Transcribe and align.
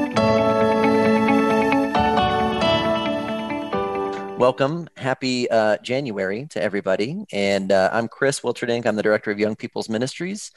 Welcome. 4.41 4.89
Happy 4.97 5.47
uh, 5.51 5.77
January 5.83 6.47
to 6.49 6.59
everybody. 6.59 7.25
And 7.31 7.71
uh, 7.71 7.91
I'm 7.93 8.07
Chris 8.07 8.39
Wilterdink. 8.39 8.87
I'm 8.87 8.95
the 8.95 9.03
director 9.03 9.29
of 9.29 9.37
Young 9.37 9.55
People's 9.55 9.87
Ministries 9.87 10.49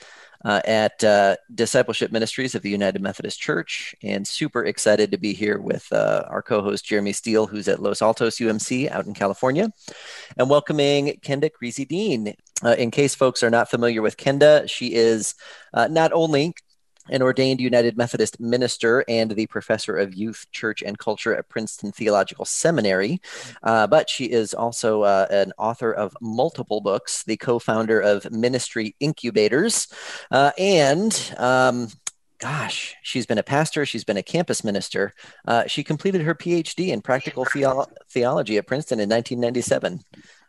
uh, 0.43 0.63
at 0.65 1.05
uh, 1.05 1.37
Discipleship 1.55 2.11
Ministries 2.11 2.55
of 2.55 2.63
the 2.63 2.71
United 2.71 3.03
Methodist 3.03 3.39
Church, 3.43 3.95
and 4.03 4.27
super 4.27 4.65
excited 4.65 5.11
to 5.11 5.19
be 5.19 5.35
here 5.35 5.59
with 5.59 5.87
uh, 5.93 6.25
our 6.31 6.41
co 6.41 6.63
host 6.63 6.87
Jeremy 6.87 7.13
Steele, 7.13 7.47
who's 7.47 7.69
at 7.69 7.83
Los 7.83 8.01
Altos 8.01 8.39
UMC 8.39 8.91
out 8.91 9.05
in 9.05 9.13
California, 9.13 9.71
and 10.39 10.49
welcoming 10.49 11.19
Kenda 11.23 11.53
Creasy 11.53 11.85
Dean. 11.85 12.35
Uh, 12.65 12.77
in 12.79 12.91
case 12.91 13.15
folks 13.15 13.43
are 13.43 13.51
not 13.51 13.69
familiar 13.69 14.01
with 14.01 14.17
Kenda, 14.17 14.67
she 14.67 14.95
is 14.95 15.35
not 15.75 16.11
only 16.15 16.55
an 17.11 17.23
ordained 17.23 17.61
United 17.61 17.97
Methodist 17.97 18.41
minister 18.41 19.05
and 19.09 19.31
the 19.31 19.47
professor 19.47 19.97
of 19.97 20.15
youth, 20.15 20.47
church, 20.53 20.83
and 20.83 20.99
culture 20.99 21.35
at 21.35 21.49
Princeton 21.49 21.93
Theological 21.93 22.45
Seminary. 22.45 23.21
Uh, 23.63 23.87
but 23.87 24.09
she 24.09 24.27
is 24.27 24.55
also 24.55 25.03
uh, 25.03 25.27
an 25.31 25.53
author 25.59 25.93
of 25.93 26.17
multiple 26.21 26.81
books, 26.81 27.25
the 27.25 27.37
co 27.37 27.59
founder 27.59 28.01
of 28.01 28.31
Ministry 28.31 28.95
Incubators, 29.01 29.89
uh, 30.31 30.53
and 30.59 31.35
um, 31.39 31.89
gosh, 32.39 32.95
she's 33.03 33.27
been 33.27 33.39
a 33.39 33.43
pastor, 33.43 33.87
she's 33.87 34.05
been 34.05 34.17
a 34.17 34.23
campus 34.23 34.65
minister. 34.65 35.15
Uh, 35.47 35.67
she 35.67 35.83
completed 35.83 36.23
her 36.23 36.35
PhD 36.35 36.89
in 36.89 37.01
practical 37.01 37.45
theo- 37.45 37.87
theology 38.11 38.59
at 38.59 38.67
Princeton 38.67 39.01
in 39.01 39.09
1997 39.09 40.01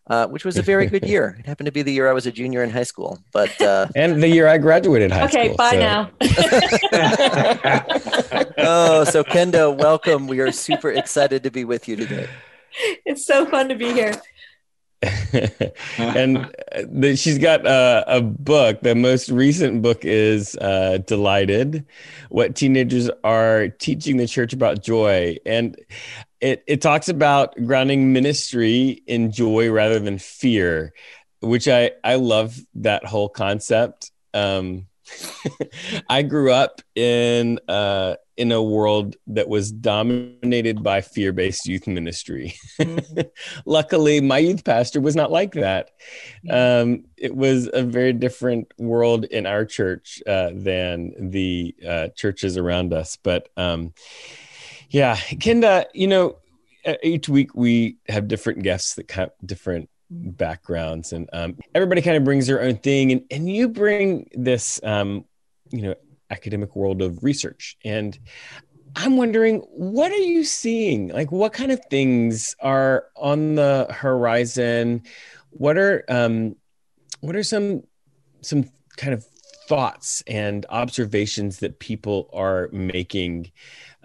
uh, 0.07 0.27
which 0.27 0.45
was 0.45 0.57
a 0.57 0.61
very 0.61 0.85
good 0.87 1.03
year. 1.07 1.35
It 1.39 1.45
happened 1.45 1.65
to 1.65 1.71
be 1.71 1.81
the 1.81 1.91
year 1.91 2.09
I 2.09 2.13
was 2.13 2.25
a 2.25 2.31
junior 2.31 2.63
in 2.63 2.69
high 2.69 2.83
school, 2.83 3.19
but 3.31 3.59
uh, 3.61 3.87
and 3.95 4.21
the 4.21 4.27
year 4.27 4.47
I 4.47 4.57
graduated 4.57 5.11
high 5.11 5.25
okay, 5.25 5.53
school. 5.53 5.55
Okay, 5.55 5.57
bye 5.57 5.71
so. 5.71 5.79
now. 5.79 6.11
oh, 8.57 9.03
so 9.05 9.23
Kenda, 9.23 9.75
welcome. 9.75 10.27
We 10.27 10.39
are 10.39 10.51
super 10.51 10.91
excited 10.91 11.43
to 11.43 11.51
be 11.51 11.65
with 11.65 11.87
you 11.87 11.95
today. 11.95 12.27
It's 13.05 13.25
so 13.25 13.45
fun 13.45 13.69
to 13.69 13.75
be 13.75 13.93
here. 13.93 14.13
and 15.97 16.51
the, 16.83 17.15
she's 17.15 17.37
got 17.37 17.65
a, 17.65 18.03
a, 18.07 18.21
book. 18.21 18.81
The 18.81 18.95
most 18.95 19.29
recent 19.29 19.81
book 19.81 20.03
is 20.03 20.55
uh, 20.57 20.99
"Delighted: 21.05 21.85
What 22.29 22.55
Teenagers 22.55 23.09
Are 23.23 23.67
Teaching 23.69 24.17
the 24.17 24.27
Church 24.27 24.53
About 24.53 24.81
Joy," 24.83 25.37
and 25.45 25.77
it 26.41 26.63
it 26.67 26.81
talks 26.81 27.09
about 27.09 27.55
grounding 27.65 28.13
ministry 28.13 29.03
in 29.07 29.31
joy 29.31 29.69
rather 29.69 29.99
than 29.99 30.19
fear, 30.19 30.93
which 31.41 31.67
I 31.67 31.91
I 32.03 32.15
love 32.15 32.57
that 32.75 33.05
whole 33.05 33.29
concept. 33.29 34.11
Um, 34.33 34.87
I 36.09 36.23
grew 36.23 36.51
up 36.51 36.81
in 36.95 37.59
uh, 37.67 38.15
in 38.37 38.51
a 38.51 38.61
world 38.61 39.15
that 39.27 39.47
was 39.47 39.71
dominated 39.71 40.83
by 40.83 41.01
fear 41.01 41.31
based 41.31 41.67
youth 41.67 41.87
ministry. 41.87 42.55
Mm-hmm. 42.79 43.21
Luckily, 43.65 44.21
my 44.21 44.39
youth 44.39 44.63
pastor 44.63 44.99
was 44.99 45.15
not 45.15 45.31
like 45.31 45.53
that. 45.53 45.91
Um, 46.49 47.05
it 47.17 47.35
was 47.35 47.69
a 47.71 47.83
very 47.83 48.13
different 48.13 48.73
world 48.77 49.25
in 49.25 49.45
our 49.45 49.65
church 49.65 50.21
uh, 50.27 50.51
than 50.53 51.31
the 51.31 51.75
uh, 51.87 52.07
churches 52.09 52.57
around 52.57 52.93
us. 52.93 53.17
But 53.21 53.49
um, 53.55 53.93
yeah, 54.95 55.17
Kenda, 55.17 55.87
you 55.93 56.07
know, 56.07 56.37
each 57.03 57.27
week 57.27 57.53
we 57.53 57.97
have 58.07 58.29
different 58.29 58.63
guests 58.63 58.95
that 58.95 59.11
have 59.11 59.31
different 59.45 59.89
backgrounds 60.09 61.11
and 61.11 61.29
um, 61.33 61.57
everybody 61.73 62.01
kind 62.01 62.15
of 62.15 62.23
brings 62.23 62.47
their 62.47 62.61
own 62.61 62.77
thing 62.77 63.11
and, 63.11 63.21
and 63.29 63.49
you 63.49 63.67
bring 63.67 64.29
this 64.35 64.79
um, 64.83 65.25
you 65.69 65.81
know 65.81 65.95
academic 66.29 66.77
world 66.77 67.01
of 67.01 67.25
research. 67.25 67.75
And 67.83 68.17
i'm 68.95 69.17
wondering 69.17 69.59
what 69.71 70.13
are 70.13 70.15
you 70.33 70.45
seeing? 70.45 71.09
Like 71.09 71.29
what 71.29 71.51
kind 71.51 71.73
of 71.73 71.81
things 71.89 72.55
are 72.61 73.07
on 73.17 73.55
the 73.55 73.87
horizon? 73.91 75.03
What 75.49 75.77
are 75.77 76.05
um, 76.07 76.55
what 77.19 77.35
are 77.35 77.43
some 77.43 77.83
some 78.39 78.69
kind 78.95 79.13
of 79.13 79.25
thoughts 79.67 80.23
and 80.27 80.65
observations 80.69 81.59
that 81.59 81.79
people 81.79 82.29
are 82.33 82.69
making 82.71 83.51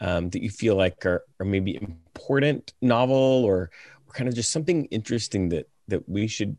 um, 0.00 0.30
that 0.30 0.42
you 0.42 0.50
feel 0.50 0.76
like 0.76 1.04
are, 1.04 1.24
are 1.38 1.46
maybe 1.46 1.76
important 1.76 2.72
novel 2.80 3.44
or, 3.44 3.70
or 4.06 4.12
kind 4.12 4.28
of 4.28 4.34
just 4.34 4.50
something 4.50 4.86
interesting 4.86 5.50
that 5.50 5.68
that 5.88 6.08
we 6.08 6.26
should 6.26 6.56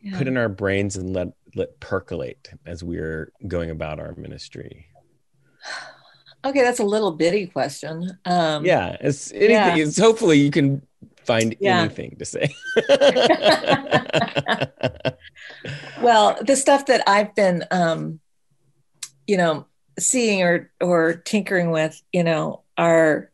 yeah. 0.00 0.16
put 0.16 0.28
in 0.28 0.36
our 0.36 0.48
brains 0.48 0.96
and 0.96 1.12
let 1.12 1.28
let 1.54 1.78
percolate 1.80 2.50
as 2.66 2.84
we're 2.84 3.32
going 3.48 3.70
about 3.70 3.98
our 3.98 4.14
ministry 4.14 4.86
okay 6.44 6.62
that's 6.62 6.78
a 6.78 6.84
little 6.84 7.12
bitty 7.12 7.46
question 7.46 8.18
um, 8.24 8.64
yeah 8.64 8.96
it's 9.00 9.32
anything 9.32 9.50
yeah. 9.50 9.76
it's 9.76 9.98
hopefully 9.98 10.38
you 10.38 10.50
can 10.50 10.80
find 11.24 11.56
yeah. 11.60 11.80
anything 11.80 12.16
to 12.18 12.24
say 12.24 12.48
well 16.02 16.36
the 16.42 16.56
stuff 16.56 16.86
that 16.86 17.02
i've 17.06 17.34
been 17.34 17.64
um, 17.70 18.20
you 19.26 19.36
know 19.36 19.66
seeing 19.98 20.42
or 20.42 20.70
or 20.80 21.14
tinkering 21.14 21.70
with 21.70 22.00
you 22.12 22.24
know 22.24 22.62
are 22.78 23.30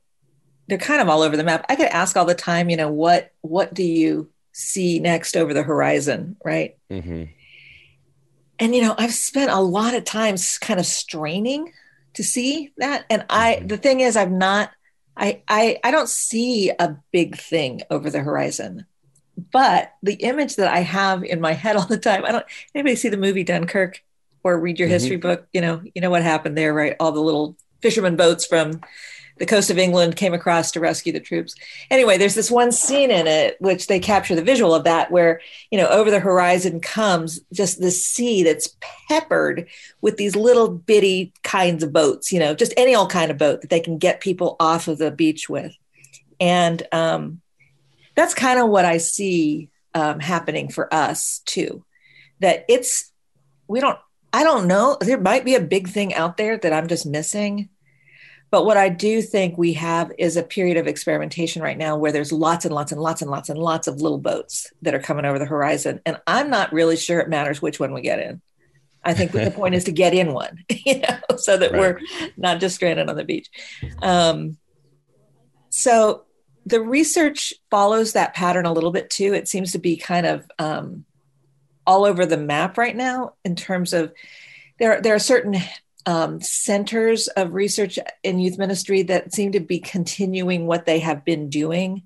they're 0.69 0.79
kind 0.79 1.01
of 1.01 1.09
all 1.09 1.23
over 1.23 1.37
the 1.37 1.45
map. 1.45 1.65
I 1.69 1.77
get 1.77 1.93
asked 1.93 2.17
all 2.17 2.25
the 2.25 2.35
time 2.35 2.71
you 2.71 2.77
know 2.77 2.91
what 2.91 3.33
what 3.41 3.75
do 3.75 3.83
you 3.83 4.31
see 4.53 4.99
next 4.99 5.37
over 5.37 5.53
the 5.53 5.63
horizon 5.63 6.37
right? 6.45 6.77
Mm-hmm. 6.91 7.25
and 8.59 8.75
you 8.75 8.81
know 8.81 8.95
i've 8.97 9.13
spent 9.13 9.51
a 9.51 9.61
lot 9.61 9.95
of 9.95 10.05
time 10.05 10.37
kind 10.61 10.81
of 10.81 10.87
straining 10.87 11.73
to 12.15 12.25
see 12.25 12.73
that. 12.79 13.05
And 13.11 13.27
i 13.29 13.57
mm-hmm. 13.57 13.67
the 13.67 13.77
thing 13.77 14.01
is 14.01 14.17
i'm 14.17 14.39
not 14.39 14.71
I, 15.17 15.43
I 15.49 15.79
i 15.85 15.91
don't 15.91 16.09
see 16.09 16.71
a 16.71 16.97
big 17.13 17.37
thing 17.37 17.83
over 17.91 18.11
the 18.11 18.21
horizon. 18.21 18.87
But 19.53 19.93
the 20.03 20.15
image 20.15 20.57
that 20.57 20.73
i 20.73 20.81
have 20.81 21.23
in 21.23 21.41
my 21.41 21.53
head 21.53 21.77
all 21.77 21.87
the 21.87 21.99
time 21.99 22.25
i 22.25 22.33
don't 22.33 22.47
anybody 22.75 22.97
see 22.97 23.11
the 23.11 23.19
movie 23.19 23.45
dunkirk 23.45 24.03
or 24.47 24.59
read 24.59 24.79
your 24.79 24.89
mm-hmm. 24.89 24.93
history 24.93 25.17
book, 25.17 25.47
you 25.53 25.61
know, 25.61 25.83
you 25.95 26.01
know 26.01 26.11
what 26.11 26.23
happened 26.23 26.57
there, 26.57 26.73
right? 26.73 26.97
All 27.01 27.13
the 27.13 27.21
little 27.21 27.57
fisherman 27.81 28.17
boats 28.17 28.47
from 28.47 28.81
the 29.39 29.47
coast 29.47 29.71
of 29.71 29.79
England 29.79 30.17
came 30.17 30.33
across 30.33 30.71
to 30.71 30.81
rescue 30.81 31.13
the 31.13 31.21
troops. 31.21 31.55
Anyway, 31.91 32.17
there's 32.17 32.35
this 32.35 32.51
one 32.51 32.73
scene 32.73 33.11
in 33.11 33.27
it 33.27 33.57
which 33.61 33.87
they 33.87 34.01
capture 34.01 34.35
the 34.35 34.43
visual 34.43 34.75
of 34.75 34.85
that 34.85 35.11
where, 35.11 35.41
you 35.71 35.79
know, 35.79 35.89
over 35.89 36.11
the 36.11 36.21
horizon 36.21 36.81
comes 36.81 37.41
just 37.53 37.81
this 37.81 38.07
sea 38.07 38.43
that's 38.43 38.77
peppered 39.09 39.69
with 40.01 40.17
these 40.17 40.35
little 40.37 40.69
bitty 40.69 41.35
kinds 41.43 41.83
of 41.83 41.93
boats, 41.93 42.33
you 42.33 42.39
know, 42.39 42.55
just 42.55 42.73
any 42.77 42.95
old 42.95 43.11
kind 43.11 43.31
of 43.31 43.37
boat 43.37 43.61
that 43.61 43.69
they 43.69 43.81
can 43.81 43.99
get 43.99 44.21
people 44.21 44.57
off 44.59 44.89
of 44.89 44.99
the 44.99 45.11
beach 45.11 45.49
with. 45.49 45.75
And 46.41 46.83
um, 46.93 47.43
that's 48.15 48.35
kind 48.35 48.59
of 48.59 48.69
what 48.69 48.85
I 48.85 48.99
see 48.99 49.69
um, 49.95 50.19
happening 50.21 50.71
for 50.71 50.93
us 50.93 51.41
too. 51.45 51.85
That 52.41 52.65
it's, 52.69 53.13
we 53.69 53.81
don't 53.81 53.99
I 54.37 54.45
don't 54.45 54.67
know. 54.67 54.99
There 55.01 55.19
might 55.19 55.47
be 55.47 55.55
a 55.55 55.63
big 55.63 55.89
thing 55.89 56.13
out 56.13 56.37
there 56.37 56.59
that 56.59 56.71
I'm 56.71 56.89
just 56.89 57.07
missing. 57.07 57.71
But 58.51 58.67
what 58.67 58.77
I 58.77 58.91
do 58.91 59.23
think 59.23 59.57
we 59.57 59.73
have 59.73 60.13
is 60.19 60.37
a 60.37 60.43
period 60.43 60.77
of 60.77 60.87
experimentation 60.87 61.63
right 61.63 61.79
now 61.79 61.97
where 61.97 62.13
there's 62.13 62.33
lots 62.33 62.67
and 62.67 62.75
lots 62.75 62.93
and 62.93 63.01
lots 63.01 63.23
and 63.23 63.31
lots 63.31 63.49
and 63.49 63.59
lots 63.59 63.87
of 63.87 64.03
little 64.03 64.19
boats 64.19 64.71
that 64.83 64.95
are 64.95 65.01
coming 65.01 65.25
over 65.25 65.39
the 65.39 65.47
horizon. 65.47 66.03
And 66.05 66.21
I'm 66.27 66.51
not 66.51 66.75
really 66.75 66.99
sure 66.99 67.19
it 67.19 67.31
matters 67.31 67.63
which 67.63 67.81
one 67.81 67.95
we 67.95 68.03
get 68.03 68.19
in. 68.19 68.43
I 69.03 69.15
think 69.15 69.33
the 69.33 69.51
point 69.51 69.75
is 69.75 69.85
to 69.85 69.93
get 69.93 70.13
in 70.13 70.35
one, 70.35 70.63
you 70.85 70.99
know, 70.99 71.39
so 71.39 71.57
that 71.57 71.73
right. 71.73 71.81
we're 71.81 72.01
not 72.37 72.61
just 72.61 72.75
stranded 72.75 73.09
on 73.09 73.17
the 73.17 73.25
beach. 73.25 73.49
Um, 74.03 74.59
so 75.71 76.25
the 76.67 76.83
research 76.83 77.55
follows 77.71 78.13
that 78.13 78.35
pattern 78.35 78.67
a 78.67 78.73
little 78.75 78.93
bit 78.93 79.09
too. 79.09 79.33
It 79.33 79.49
seems 79.49 79.73
to 79.73 79.79
be 79.79 79.97
kind 79.97 80.27
of 80.27 80.51
um, 80.59 81.07
all 81.87 82.05
over 82.05 82.27
the 82.27 82.37
map 82.37 82.79
right 82.79 82.97
now 82.97 83.35
in 83.45 83.57
terms 83.57 83.93
of 83.93 84.13
there 84.79 85.01
there 85.01 85.15
are 85.15 85.21
certain 85.21 85.57
um, 86.07 86.41
centers 86.41 87.27
of 87.29 87.53
research 87.53 87.99
in 88.23 88.39
youth 88.39 88.59
ministry 88.59 89.03
that 89.03 89.35
seem 89.35 89.53
to 89.53 89.61
be 89.61 89.81
continuing 89.81 90.67
what 90.67 90.87
they 90.87 91.01
have 91.01 91.25
been 91.25 91.51
doing. 91.51 92.05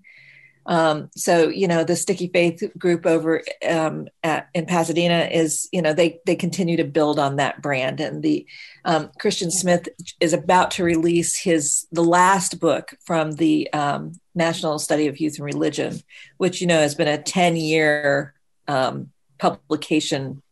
Um, 0.66 1.10
so 1.16 1.48
you 1.48 1.66
know 1.66 1.84
the 1.84 1.96
Sticky 1.96 2.28
Faith 2.28 2.62
group 2.78 3.06
over 3.06 3.42
um, 3.68 4.08
at, 4.22 4.48
in 4.54 4.66
Pasadena 4.66 5.28
is 5.32 5.68
you 5.72 5.82
know 5.82 5.94
they 5.94 6.20
they 6.26 6.36
continue 6.36 6.76
to 6.76 6.84
build 6.84 7.18
on 7.18 7.36
that 7.36 7.62
brand, 7.62 8.00
and 8.00 8.22
the 8.22 8.46
um, 8.84 9.10
Christian 9.18 9.50
Smith 9.50 9.88
is 10.20 10.32
about 10.32 10.70
to 10.72 10.84
release 10.84 11.36
his 11.36 11.86
the 11.92 12.04
last 12.04 12.60
book 12.60 12.94
from 13.04 13.32
the 13.32 13.72
um, 13.72 14.12
National 14.34 14.78
Study 14.78 15.08
of 15.08 15.18
Youth 15.18 15.38
and 15.38 15.46
Religion, 15.46 16.02
which 16.36 16.60
you 16.60 16.66
know 16.66 16.78
has 16.78 16.94
been 16.94 17.08
a 17.08 17.20
ten 17.20 17.56
year 17.56 18.34
um, 18.68 19.10
publication 19.40 20.42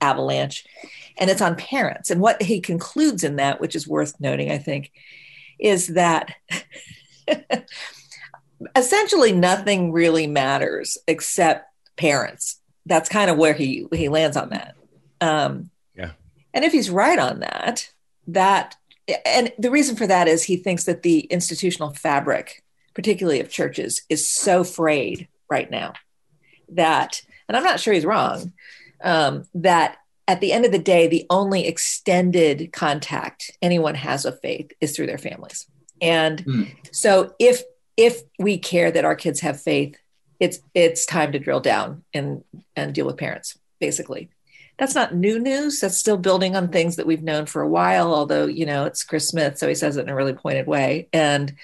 avalanche 0.00 0.64
and 1.16 1.30
it's 1.30 1.40
on 1.40 1.56
parents 1.56 2.10
and 2.10 2.20
what 2.20 2.42
he 2.42 2.60
concludes 2.60 3.24
in 3.24 3.36
that 3.36 3.60
which 3.60 3.74
is 3.74 3.88
worth 3.88 4.20
noting 4.20 4.50
i 4.50 4.58
think 4.58 4.92
is 5.58 5.88
that 5.88 6.34
essentially 8.76 9.32
nothing 9.32 9.92
really 9.92 10.26
matters 10.26 10.98
except 11.06 11.70
parents. 11.96 12.60
That's 12.86 13.08
kind 13.08 13.30
of 13.30 13.38
where 13.38 13.54
he 13.54 13.86
he 13.92 14.08
lands 14.08 14.36
on 14.36 14.50
that. 14.50 14.74
Um, 15.20 15.70
yeah. 15.94 16.12
And 16.52 16.64
if 16.64 16.72
he's 16.72 16.90
right 16.90 17.18
on 17.18 17.40
that, 17.40 17.90
that 18.28 18.76
and 19.24 19.52
the 19.58 19.70
reason 19.70 19.96
for 19.96 20.06
that 20.06 20.28
is 20.28 20.44
he 20.44 20.56
thinks 20.56 20.84
that 20.84 21.02
the 21.02 21.20
institutional 21.20 21.92
fabric, 21.92 22.62
particularly 22.94 23.40
of 23.40 23.50
churches, 23.50 24.02
is 24.08 24.28
so 24.28 24.64
frayed 24.64 25.28
right 25.50 25.70
now 25.70 25.94
that, 26.70 27.22
and 27.48 27.56
I'm 27.56 27.64
not 27.64 27.80
sure 27.80 27.94
he's 27.94 28.04
wrong, 28.04 28.52
um, 29.02 29.44
that 29.54 29.98
at 30.26 30.40
the 30.40 30.52
end 30.52 30.64
of 30.64 30.72
the 30.72 30.78
day, 30.78 31.06
the 31.06 31.26
only 31.28 31.66
extended 31.66 32.72
contact 32.72 33.50
anyone 33.60 33.94
has 33.94 34.24
of 34.24 34.40
faith 34.40 34.72
is 34.80 34.96
through 34.96 35.06
their 35.06 35.18
families. 35.18 35.66
And 36.00 36.44
mm. 36.44 36.74
so 36.92 37.34
if 37.38 37.62
if 37.96 38.22
we 38.38 38.58
care 38.58 38.90
that 38.90 39.04
our 39.04 39.14
kids 39.14 39.40
have 39.40 39.60
faith, 39.60 39.96
it's 40.40 40.60
it's 40.74 41.06
time 41.06 41.32
to 41.32 41.38
drill 41.38 41.60
down 41.60 42.04
and 42.12 42.42
and 42.74 42.94
deal 42.94 43.06
with 43.06 43.18
parents, 43.18 43.58
basically. 43.80 44.30
That's 44.76 44.94
not 44.94 45.14
new 45.14 45.38
news. 45.38 45.80
That's 45.80 45.96
still 45.96 46.16
building 46.16 46.56
on 46.56 46.68
things 46.68 46.96
that 46.96 47.06
we've 47.06 47.22
known 47.22 47.46
for 47.46 47.62
a 47.62 47.68
while, 47.68 48.12
although, 48.12 48.46
you 48.46 48.66
know, 48.66 48.86
it's 48.86 49.04
Chris 49.04 49.28
Smith, 49.28 49.56
so 49.56 49.68
he 49.68 49.74
says 49.76 49.96
it 49.96 50.02
in 50.02 50.08
a 50.08 50.16
really 50.16 50.32
pointed 50.32 50.66
way. 50.66 51.08
And 51.12 51.54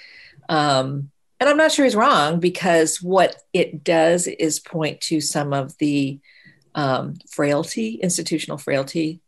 um, 0.47 1.11
and 1.41 1.49
I'm 1.49 1.57
not 1.57 1.71
sure 1.71 1.85
he's 1.85 1.95
wrong 1.95 2.39
because 2.39 3.01
what 3.01 3.35
it 3.51 3.83
does 3.83 4.27
is 4.27 4.59
point 4.59 5.01
to 5.01 5.19
some 5.19 5.53
of 5.53 5.75
the 5.79 6.19
um, 6.75 7.15
frailty, 7.31 7.95
institutional 7.95 8.59
frailty. 8.59 9.21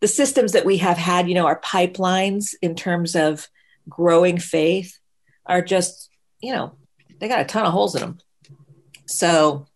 The 0.00 0.08
systems 0.08 0.50
that 0.50 0.66
we 0.66 0.78
have 0.78 0.98
had, 0.98 1.28
you 1.28 1.34
know, 1.34 1.46
our 1.46 1.60
pipelines 1.60 2.54
in 2.60 2.74
terms 2.74 3.14
of 3.14 3.46
growing 3.88 4.36
faith 4.36 4.98
are 5.46 5.62
just, 5.62 6.10
you 6.40 6.52
know, 6.52 6.72
they 7.20 7.28
got 7.28 7.40
a 7.40 7.44
ton 7.44 7.64
of 7.64 7.72
holes 7.72 7.94
in 7.94 8.00
them. 8.00 8.18
So, 9.06 9.68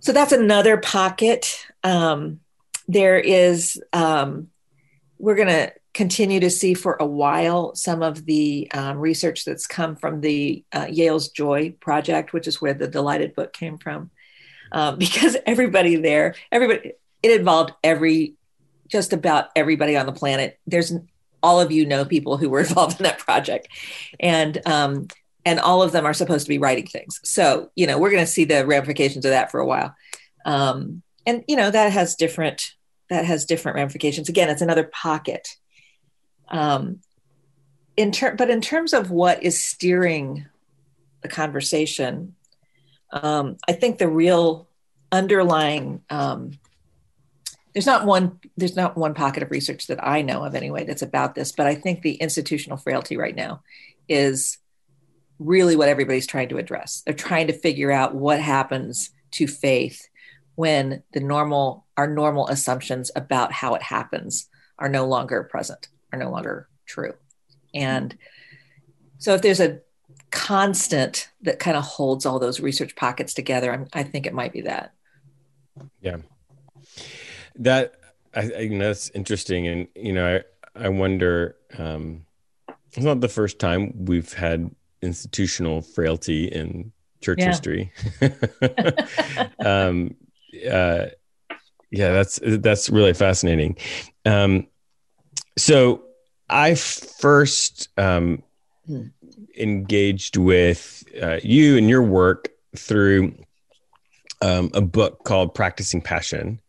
so 0.00 0.12
that's 0.12 0.32
another 0.32 0.78
pocket. 0.78 1.66
Um, 1.84 2.40
there 2.88 3.18
is, 3.18 3.78
um, 3.92 4.48
we're 5.18 5.36
going 5.36 5.48
to 5.48 5.74
continue 5.94 6.40
to 6.40 6.50
see 6.50 6.74
for 6.74 6.96
a 7.00 7.06
while 7.06 7.74
some 7.74 8.02
of 8.02 8.24
the 8.24 8.70
um, 8.72 8.98
research 8.98 9.44
that's 9.44 9.66
come 9.66 9.94
from 9.96 10.20
the 10.20 10.64
uh, 10.72 10.86
Yale's 10.90 11.28
Joy 11.28 11.74
Project, 11.80 12.32
which 12.32 12.46
is 12.46 12.62
where 12.62 12.74
the 12.74 12.88
Delighted 12.88 13.34
book 13.34 13.52
came 13.52 13.78
from 13.78 14.10
um, 14.72 14.96
because 14.98 15.36
everybody 15.46 15.96
there, 15.96 16.34
everybody, 16.50 16.92
it 17.22 17.38
involved 17.38 17.72
every, 17.84 18.34
just 18.88 19.12
about 19.12 19.50
everybody 19.54 19.96
on 19.96 20.06
the 20.06 20.12
planet. 20.12 20.58
There's 20.66 20.92
all 21.42 21.60
of 21.60 21.72
you 21.72 21.84
know 21.86 22.04
people 22.04 22.36
who 22.36 22.48
were 22.48 22.60
involved 22.66 22.98
in 22.98 23.04
that 23.04 23.18
project, 23.18 23.68
and 24.18 24.60
um, 24.66 25.08
and 25.44 25.60
all 25.60 25.82
of 25.82 25.92
them 25.92 26.06
are 26.06 26.14
supposed 26.14 26.46
to 26.46 26.48
be 26.48 26.58
writing 26.58 26.86
things. 26.86 27.20
So 27.22 27.70
you 27.76 27.86
know 27.86 27.98
we're 27.98 28.10
going 28.10 28.24
to 28.24 28.30
see 28.30 28.44
the 28.44 28.66
ramifications 28.66 29.24
of 29.24 29.30
that 29.30 29.50
for 29.50 29.60
a 29.60 29.66
while, 29.66 29.94
um, 30.44 31.02
and 31.26 31.44
you 31.46 31.56
know 31.56 31.70
that 31.70 31.92
has 31.92 32.16
different 32.16 32.62
that 33.10 33.24
has 33.24 33.44
different 33.44 33.76
ramifications. 33.76 34.28
Again, 34.28 34.48
it's 34.48 34.62
another 34.62 34.84
pocket. 34.84 35.48
Um, 36.48 37.00
in 37.96 38.12
ter- 38.12 38.36
but 38.36 38.50
in 38.50 38.60
terms 38.60 38.92
of 38.92 39.10
what 39.10 39.42
is 39.42 39.62
steering 39.62 40.46
the 41.22 41.28
conversation, 41.28 42.34
um, 43.12 43.56
I 43.68 43.72
think 43.72 43.98
the 43.98 44.08
real 44.08 44.68
underlying 45.10 46.02
um, 46.08 46.58
there's 47.72 47.86
not 47.86 48.04
one 48.04 48.38
there's 48.56 48.76
not 48.76 48.96
one 48.96 49.14
pocket 49.14 49.42
of 49.42 49.50
research 49.50 49.86
that 49.86 50.04
I 50.06 50.22
know 50.22 50.44
of 50.44 50.54
anyway 50.54 50.84
that's 50.84 51.02
about 51.02 51.34
this, 51.34 51.52
but 51.52 51.66
I 51.66 51.74
think 51.74 52.02
the 52.02 52.14
institutional 52.14 52.76
frailty 52.76 53.16
right 53.16 53.34
now 53.34 53.62
is 54.08 54.58
really 55.38 55.76
what 55.76 55.88
everybody's 55.88 56.26
trying 56.26 56.48
to 56.50 56.58
address. 56.58 57.02
They're 57.04 57.14
trying 57.14 57.48
to 57.48 57.52
figure 57.52 57.90
out 57.90 58.14
what 58.14 58.40
happens 58.40 59.10
to 59.32 59.46
faith 59.46 60.08
when 60.54 61.02
the 61.12 61.20
normal 61.20 61.86
our 61.96 62.06
normal 62.06 62.48
assumptions 62.48 63.10
about 63.16 63.52
how 63.52 63.74
it 63.74 63.82
happens 63.82 64.48
are 64.78 64.88
no 64.88 65.06
longer 65.06 65.42
present, 65.44 65.88
are 66.12 66.18
no 66.18 66.30
longer 66.30 66.68
true. 66.86 67.14
And 67.74 68.16
so 69.18 69.34
if 69.34 69.42
there's 69.42 69.60
a 69.60 69.80
constant 70.32 71.28
that 71.42 71.60
kind 71.60 71.76
of 71.76 71.84
holds 71.84 72.26
all 72.26 72.40
those 72.40 72.58
research 72.58 72.96
pockets 72.96 73.34
together. 73.34 73.72
I'm, 73.72 73.86
i 73.92 74.02
think 74.02 74.26
it 74.26 74.34
might 74.34 74.52
be 74.52 74.62
that. 74.62 74.92
Yeah, 76.00 76.16
that 77.56 77.94
I, 78.34 78.40
I 78.40 78.58
you 78.60 78.78
know 78.78 78.88
that's 78.88 79.10
interesting, 79.10 79.68
and 79.68 79.88
you 79.94 80.12
know 80.12 80.40
I 80.74 80.84
I 80.86 80.88
wonder. 80.88 81.56
Um, 81.78 82.26
it's 82.94 83.04
not 83.04 83.20
the 83.20 83.28
first 83.28 83.58
time 83.58 84.04
we've 84.04 84.32
had 84.34 84.70
institutional 85.00 85.80
frailty 85.80 86.46
in 86.46 86.92
church 87.22 87.38
yeah. 87.38 87.46
history. 87.46 87.92
um, 89.64 90.14
uh, 90.70 91.06
yeah, 91.90 92.12
that's 92.12 92.38
that's 92.42 92.90
really 92.90 93.14
fascinating. 93.14 93.78
Um, 94.26 94.66
so 95.56 96.02
I 96.48 96.74
first 96.74 97.88
um, 97.98 98.42
hmm 98.86 99.06
engaged 99.56 100.36
with 100.36 101.04
uh, 101.20 101.38
you 101.42 101.76
and 101.76 101.88
your 101.88 102.02
work 102.02 102.48
through 102.76 103.34
um, 104.40 104.70
a 104.74 104.80
book 104.80 105.24
called 105.24 105.54
Practicing 105.54 106.00
Passion. 106.00 106.60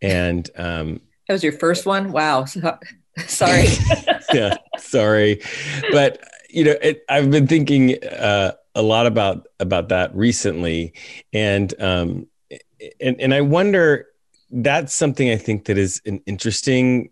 And 0.00 0.48
um, 0.56 1.00
that 1.26 1.34
was 1.34 1.42
your 1.42 1.52
first 1.52 1.86
one? 1.86 2.12
Wow. 2.12 2.44
sorry. 3.26 3.66
yeah, 4.32 4.56
sorry. 4.78 5.42
But, 5.92 6.22
you 6.48 6.64
know, 6.64 6.74
it, 6.82 7.04
I've 7.08 7.30
been 7.30 7.46
thinking 7.46 8.02
uh, 8.04 8.52
a 8.74 8.82
lot 8.82 9.06
about 9.06 9.46
about 9.60 9.88
that 9.88 10.14
recently. 10.14 10.94
And, 11.32 11.72
um, 11.80 12.26
and, 13.00 13.20
and 13.20 13.34
I 13.34 13.40
wonder, 13.40 14.06
that's 14.50 14.94
something 14.94 15.30
I 15.30 15.36
think 15.36 15.66
that 15.66 15.76
is 15.76 16.00
an 16.06 16.22
interesting 16.26 17.10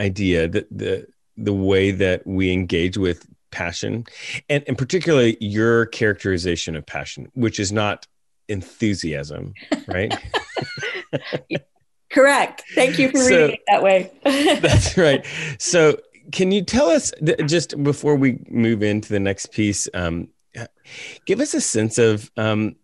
idea 0.00 0.48
that 0.48 0.66
the 0.70 1.06
the 1.36 1.52
way 1.52 1.90
that 1.90 2.26
we 2.26 2.52
engage 2.52 2.96
with 2.96 3.26
passion 3.50 4.04
and, 4.48 4.62
and 4.66 4.76
particularly 4.76 5.36
your 5.40 5.86
characterization 5.86 6.76
of 6.76 6.84
passion 6.84 7.30
which 7.34 7.58
is 7.58 7.72
not 7.72 8.06
enthusiasm 8.48 9.54
right? 9.88 10.14
Correct. 12.10 12.64
Thank 12.74 12.98
you 12.98 13.10
for 13.10 13.18
so, 13.18 13.28
reading 13.28 13.50
it 13.50 13.60
that 13.66 13.82
way. 13.82 14.10
That's 14.24 14.96
right. 14.96 15.26
So 15.58 15.98
can 16.30 16.52
you 16.52 16.62
tell 16.62 16.88
us 16.88 17.12
just 17.46 17.82
before 17.82 18.14
we 18.14 18.38
move 18.48 18.82
into 18.82 19.08
the 19.08 19.20
next 19.20 19.50
piece 19.52 19.88
um, 19.94 20.28
give 21.24 21.40
us 21.40 21.54
a 21.54 21.60
sense 21.60 21.98
of 21.98 22.30
um, 22.36 22.76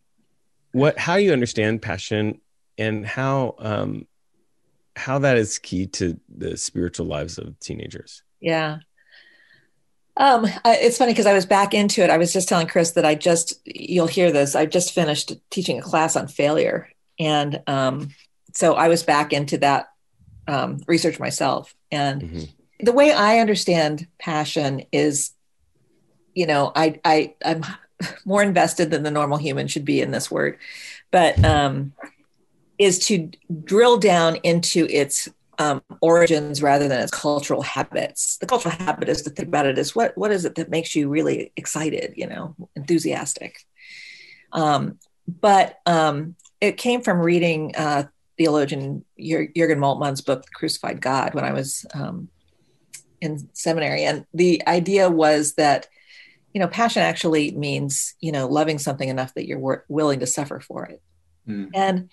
what 0.73 0.99
how 0.99 1.17
you 1.17 1.33
understand 1.33 1.83
passion 1.83 2.41
and 2.79 3.07
how 3.07 3.55
um, 3.59 4.07
how 4.97 5.19
that 5.19 5.37
is 5.37 5.59
key 5.59 5.87
to 5.87 6.19
the 6.29 6.57
spiritual 6.57 7.07
lives 7.07 7.39
of 7.39 7.59
teenagers 7.61 8.23
yeah 8.41 8.79
um, 10.17 10.47
it's 10.65 10.99
funny 10.99 11.13
because 11.13 11.27
I 11.27 11.33
was 11.33 11.47
back 11.47 11.75
into 11.75 12.03
it. 12.03 12.11
I 12.11 12.19
was 12.19 12.33
just 12.33 12.49
telling 12.49 12.69
Chris 12.69 12.93
that 12.93 13.05
I 13.05 13.15
just, 13.15 13.55
you'll 13.65 14.07
hear 14.07 14.31
this, 14.31 14.55
I 14.55 14.67
just 14.67 14.93
finished 14.93 15.33
teaching 15.51 15.79
a 15.79 15.83
class 15.83 16.15
on 16.15 16.29
failure. 16.29 16.89
And 17.19 17.61
um, 17.67 18.11
so 18.53 18.75
I 18.75 18.89
was 18.89 19.03
back 19.03 19.33
into 19.33 19.59
that 19.59 19.89
um, 20.47 20.81
research 20.87 21.19
myself. 21.19 21.75
And 21.91 22.23
mm-hmm. 22.23 22.85
the 22.85 22.93
way 22.93 23.13
I 23.13 23.39
understand 23.39 24.07
passion 24.19 24.85
is, 24.93 25.33
you 26.33 26.47
know, 26.47 26.71
I, 26.75 27.01
I, 27.05 27.35
I'm 27.45 27.65
more 28.25 28.43
invested 28.43 28.91
than 28.91 29.03
the 29.03 29.11
normal 29.11 29.39
human 29.39 29.67
should 29.67 29.85
be 29.85 30.01
in 30.01 30.13
this 30.13 30.31
word, 30.31 30.59
but 31.11 31.45
um, 31.45 31.93
is 32.79 32.99
to 33.07 33.31
drill 33.65 33.99
down 33.99 34.37
into 34.37 34.87
its 34.89 35.29
um, 35.59 35.83
origins 36.01 36.63
rather 36.63 36.89
than 36.89 37.01
its 37.01 37.13
cultural 37.13 37.63
habits. 37.63 38.39
The 38.39 38.47
cultural 38.47 38.75
habit 38.75 39.09
is 39.09 39.23
to 39.23 39.31
think 39.31 39.49
about 39.49 39.67
it 39.67 39.79
as 39.79 39.95
what 39.95 40.17
what 40.17 40.33
is 40.33 40.45
it 40.45 40.57
that 40.57 40.71
makes 40.71 40.95
you 40.95 41.09
really 41.09 41.53
excited, 41.57 42.15
you 42.17 42.27
know, 42.27 42.57
enthusiastic. 42.75 43.59
Um, 44.53 44.99
but 45.27 45.79
um, 45.87 46.37
it 46.61 46.77
came 46.77 47.03
from 47.03 47.19
reading 47.19 47.75
uh, 47.77 48.05
theologian 48.37 49.05
Jurgen 49.19 49.79
Moltmann's 49.79 50.21
book, 50.21 50.43
The 50.45 50.51
Crucified 50.55 51.01
God, 51.01 51.35
when 51.35 51.45
I 51.45 51.53
was 51.53 51.87
um, 51.95 52.29
in 53.21 53.49
seminary, 53.53 54.05
and 54.05 54.27
the 54.35 54.63
idea 54.67 55.11
was 55.11 55.55
that 55.55 55.89
you 56.53 56.61
know 56.61 56.69
passion 56.69 57.03
actually 57.03 57.53
means 57.53 58.15
you 58.21 58.33
know 58.33 58.47
loving 58.47 58.79
something 58.79 59.09
enough 59.09 59.35
that 59.35 59.47
you're 59.47 59.85
willing 59.89 60.21
to 60.21 60.27
suffer 60.27 60.61
for 60.61 60.85
it, 60.87 61.03
mm. 61.49 61.71
and 61.75 62.11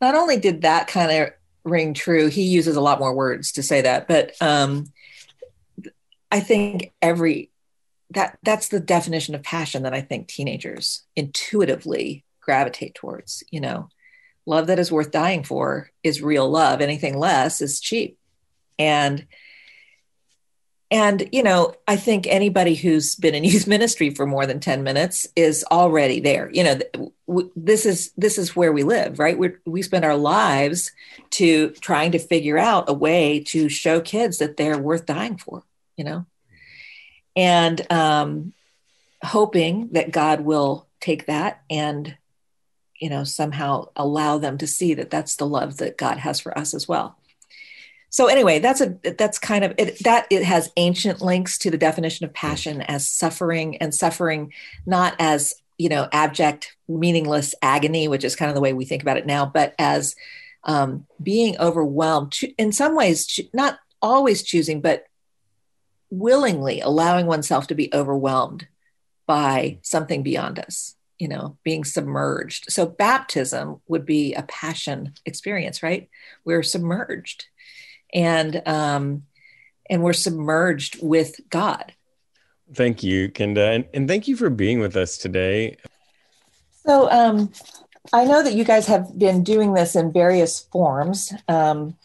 not 0.00 0.14
only 0.14 0.38
did 0.38 0.62
that 0.62 0.86
kind 0.86 1.10
of 1.10 1.32
ring 1.64 1.94
true. 1.94 2.28
He 2.28 2.42
uses 2.42 2.76
a 2.76 2.80
lot 2.80 3.00
more 3.00 3.14
words 3.14 3.52
to 3.52 3.62
say 3.62 3.82
that, 3.82 4.08
but 4.08 4.32
um, 4.40 4.86
I 6.30 6.40
think 6.40 6.92
every 7.02 7.50
that 8.12 8.38
that's 8.42 8.68
the 8.68 8.80
definition 8.80 9.34
of 9.34 9.42
passion 9.42 9.84
that 9.84 9.94
I 9.94 10.00
think 10.00 10.26
teenagers 10.26 11.04
intuitively 11.14 12.24
gravitate 12.40 12.94
towards. 12.94 13.44
You 13.50 13.60
know, 13.60 13.88
love 14.46 14.66
that 14.68 14.78
is 14.78 14.90
worth 14.90 15.10
dying 15.10 15.44
for 15.44 15.90
is 16.02 16.22
real 16.22 16.48
love. 16.48 16.80
Anything 16.80 17.18
less 17.18 17.60
is 17.60 17.80
cheap, 17.80 18.18
and 18.78 19.26
and 20.90 21.28
you 21.32 21.42
know 21.42 21.74
i 21.86 21.96
think 21.96 22.26
anybody 22.26 22.74
who's 22.74 23.14
been 23.14 23.34
in 23.34 23.44
youth 23.52 23.66
ministry 23.66 24.10
for 24.10 24.26
more 24.26 24.46
than 24.46 24.60
10 24.60 24.82
minutes 24.82 25.26
is 25.36 25.64
already 25.70 26.20
there. 26.20 26.50
You 26.52 26.64
know 26.64 26.80
this 27.54 27.86
is 27.86 28.12
this 28.16 28.38
is 28.38 28.56
where 28.56 28.72
we 28.72 28.82
live 28.82 29.18
right? 29.18 29.38
We 29.38 29.52
we 29.66 29.82
spend 29.82 30.04
our 30.04 30.16
lives 30.16 30.92
to 31.30 31.70
trying 31.80 32.12
to 32.12 32.18
figure 32.18 32.58
out 32.58 32.88
a 32.88 32.92
way 32.92 33.40
to 33.48 33.68
show 33.68 34.00
kids 34.00 34.38
that 34.38 34.56
they're 34.56 34.78
worth 34.78 35.06
dying 35.06 35.36
for 35.36 35.62
you 35.96 36.04
know? 36.04 36.26
And 37.36 37.86
um 37.92 38.52
hoping 39.22 39.88
that 39.92 40.10
god 40.10 40.40
will 40.40 40.88
take 41.00 41.26
that 41.26 41.62
and 41.68 42.16
you 42.98 43.10
know 43.10 43.24
somehow 43.24 43.86
allow 43.96 44.38
them 44.38 44.58
to 44.58 44.66
see 44.66 44.94
that 44.94 45.10
that's 45.10 45.36
the 45.36 45.46
love 45.46 45.76
that 45.78 45.98
god 45.98 46.18
has 46.18 46.40
for 46.40 46.56
us 46.56 46.72
as 46.74 46.88
well 46.88 47.18
so 48.10 48.26
anyway 48.26 48.58
that's 48.58 48.80
a 48.80 48.98
that's 49.16 49.38
kind 49.38 49.64
of 49.64 49.72
it 49.78 49.98
that 50.04 50.26
it 50.30 50.44
has 50.44 50.70
ancient 50.76 51.20
links 51.20 51.56
to 51.58 51.70
the 51.70 51.78
definition 51.78 52.24
of 52.24 52.34
passion 52.34 52.82
as 52.82 53.08
suffering 53.08 53.76
and 53.78 53.94
suffering 53.94 54.52
not 54.86 55.14
as 55.18 55.54
you 55.78 55.88
know 55.88 56.08
abject 56.12 56.76
meaningless 56.88 57.54
agony 57.62 58.08
which 58.08 58.24
is 58.24 58.36
kind 58.36 58.50
of 58.50 58.54
the 58.54 58.60
way 58.60 58.72
we 58.72 58.84
think 58.84 59.02
about 59.02 59.16
it 59.16 59.26
now 59.26 59.46
but 59.46 59.74
as 59.78 60.14
um, 60.64 61.06
being 61.22 61.56
overwhelmed 61.58 62.38
in 62.58 62.70
some 62.70 62.94
ways 62.94 63.40
not 63.54 63.78
always 64.02 64.42
choosing 64.42 64.80
but 64.80 65.06
willingly 66.10 66.80
allowing 66.80 67.26
oneself 67.26 67.68
to 67.68 67.74
be 67.74 67.88
overwhelmed 67.94 68.66
by 69.26 69.78
something 69.82 70.22
beyond 70.22 70.58
us 70.58 70.96
you 71.20 71.28
know 71.28 71.56
being 71.62 71.84
submerged. 71.84 72.72
So 72.72 72.86
baptism 72.86 73.80
would 73.86 74.04
be 74.04 74.34
a 74.34 74.42
passion 74.42 75.12
experience 75.24 75.82
right? 75.82 76.08
We're 76.44 76.64
submerged 76.64 77.46
and 78.12 78.62
um, 78.66 79.24
and 79.88 80.02
we're 80.02 80.12
submerged 80.12 81.02
with 81.02 81.40
God. 81.50 81.92
Thank 82.72 83.02
you, 83.02 83.28
Kenda, 83.28 83.74
and, 83.74 83.84
and 83.92 84.08
thank 84.08 84.28
you 84.28 84.36
for 84.36 84.48
being 84.48 84.78
with 84.78 84.96
us 84.96 85.18
today. 85.18 85.76
So 86.86 87.10
um, 87.10 87.52
I 88.12 88.24
know 88.24 88.42
that 88.42 88.54
you 88.54 88.64
guys 88.64 88.86
have 88.86 89.18
been 89.18 89.42
doing 89.42 89.74
this 89.74 89.96
in 89.96 90.12
various 90.12 90.60
forms. 90.60 91.32
Um, 91.48 91.96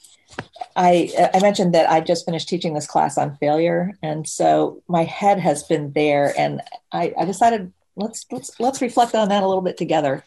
I, 0.75 1.29
I 1.33 1.39
mentioned 1.39 1.74
that 1.75 1.89
I 1.89 2.01
just 2.01 2.25
finished 2.25 2.50
teaching 2.50 2.74
this 2.74 2.88
class 2.88 3.17
on 3.17 3.38
failure, 3.38 3.93
and 4.01 4.27
so 4.27 4.81
my 4.88 5.03
head 5.03 5.39
has 5.39 5.63
been 5.63 5.93
there, 5.93 6.33
and 6.38 6.62
I, 6.91 7.13
I 7.17 7.25
decided 7.25 7.71
let's 7.95 8.25
let's 8.31 8.59
let's 8.59 8.81
reflect 8.81 9.15
on 9.15 9.29
that 9.29 9.43
a 9.43 9.47
little 9.47 9.62
bit 9.62 9.77
together. 9.77 10.24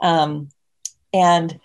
Um, 0.00 0.48
and 1.12 1.60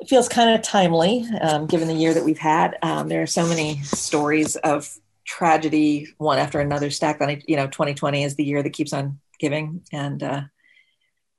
it 0.00 0.08
feels 0.08 0.28
kind 0.28 0.50
of 0.50 0.62
timely 0.62 1.26
um, 1.40 1.66
given 1.66 1.88
the 1.88 1.94
year 1.94 2.14
that 2.14 2.24
we've 2.24 2.38
had. 2.38 2.78
Um, 2.82 3.08
there 3.08 3.22
are 3.22 3.26
so 3.26 3.46
many 3.46 3.82
stories 3.82 4.56
of 4.56 4.88
tragedy, 5.24 6.08
one 6.18 6.38
after 6.38 6.58
another, 6.60 6.90
stacked 6.90 7.20
on. 7.20 7.42
You 7.46 7.56
know, 7.56 7.66
2020 7.66 8.24
is 8.24 8.36
the 8.36 8.44
year 8.44 8.62
that 8.62 8.72
keeps 8.72 8.92
on 8.92 9.20
giving, 9.38 9.82
and 9.92 10.22
uh, 10.22 10.42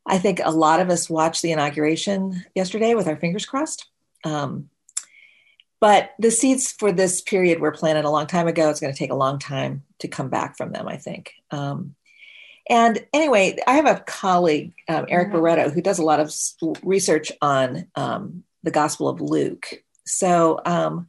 I 0.06 0.18
think 0.18 0.42
a 0.44 0.52
lot 0.52 0.80
of 0.80 0.90
us 0.90 1.10
watched 1.10 1.42
the 1.42 1.52
inauguration 1.52 2.44
yesterday 2.56 2.94
with 2.94 3.08
our 3.08 3.18
fingers 3.18 3.46
crossed. 3.46 3.88
Um, 4.24 4.70
but 5.80 6.12
the 6.20 6.30
seeds 6.30 6.72
for 6.72 6.92
this 6.92 7.22
period 7.22 7.60
were 7.60 7.72
planted 7.72 8.06
a 8.06 8.10
long 8.10 8.28
time 8.28 8.48
ago. 8.48 8.70
It's 8.70 8.80
going 8.80 8.94
to 8.94 9.00
take 9.00 9.12
a 9.12 9.16
long 9.16 9.40
time 9.40 9.84
to 10.00 10.08
come 10.08 10.30
back 10.30 10.56
from 10.56 10.72
them, 10.72 10.88
I 10.88 10.98
think. 10.98 11.34
Um, 11.50 11.96
and 12.70 13.04
anyway, 13.12 13.58
I 13.66 13.74
have 13.74 13.88
a 13.88 14.00
colleague, 14.00 14.74
um, 14.88 15.08
Eric 15.10 15.30
mm-hmm. 15.30 15.38
Barreto, 15.38 15.70
who 15.70 15.82
does 15.82 15.98
a 15.98 16.06
lot 16.06 16.20
of 16.20 16.32
research 16.84 17.32
on 17.42 17.88
um, 17.96 18.44
the 18.64 18.72
Gospel 18.72 19.08
of 19.08 19.22
Luke. 19.22 19.84
So 20.06 20.60
um, 20.66 21.08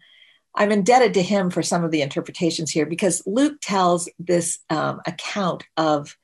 I'm 0.55 0.73
indebted 0.73 1.15
to 1.15 1.23
him 1.23 1.51
for 1.51 1.63
some 1.63 1.85
of 1.85 1.91
the 1.91 2.03
interpretations 2.03 2.71
here 2.71 2.87
because 2.87 3.23
Luke 3.27 3.59
tells 3.63 4.09
this 4.19 4.59
um, 4.71 5.01
account 5.07 5.65
of 5.77 6.17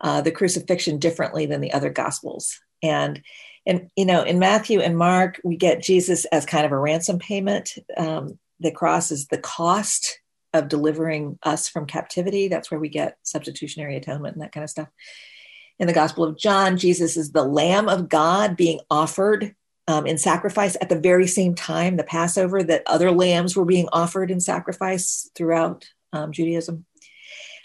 uh, 0.00 0.20
the 0.20 0.32
crucifixion 0.32 0.98
differently 0.98 1.46
than 1.46 1.60
the 1.60 1.72
other 1.72 1.90
Gospels. 1.90 2.60
And 2.82 3.22
and 3.64 3.90
you 3.96 4.04
know, 4.04 4.22
in 4.22 4.40
Matthew 4.40 4.80
and 4.80 4.98
Mark, 4.98 5.40
we 5.44 5.56
get 5.56 5.82
Jesus 5.82 6.24
as 6.26 6.44
kind 6.44 6.66
of 6.66 6.72
a 6.72 6.78
ransom 6.78 7.20
payment. 7.20 7.70
Um, 7.96 8.38
the 8.58 8.72
cross 8.72 9.12
is 9.12 9.28
the 9.28 9.38
cost 9.38 10.20
of 10.52 10.68
delivering 10.68 11.38
us 11.42 11.68
from 11.68 11.86
captivity. 11.86 12.48
That's 12.48 12.70
where 12.70 12.80
we 12.80 12.88
get 12.88 13.18
substitutionary 13.22 13.96
atonement 13.96 14.34
and 14.34 14.42
that 14.42 14.52
kind 14.52 14.64
of 14.64 14.70
stuff. 14.70 14.88
In 15.78 15.86
the 15.86 15.92
Gospel 15.92 16.24
of 16.24 16.36
John, 16.36 16.76
Jesus 16.76 17.16
is 17.16 17.32
the 17.32 17.44
Lamb 17.44 17.88
of 17.88 18.08
God 18.08 18.56
being 18.56 18.80
offered 18.90 19.54
um, 19.88 20.06
in 20.06 20.18
sacrifice 20.18 20.76
at 20.80 20.88
the 20.88 20.98
very 20.98 21.26
same 21.26 21.54
time, 21.54 21.96
the 21.96 22.04
Passover, 22.04 22.62
that 22.62 22.82
other 22.86 23.10
lambs 23.10 23.56
were 23.56 23.64
being 23.64 23.88
offered 23.92 24.30
in 24.30 24.40
sacrifice 24.40 25.30
throughout 25.34 25.86
um, 26.12 26.32
Judaism. 26.32 26.84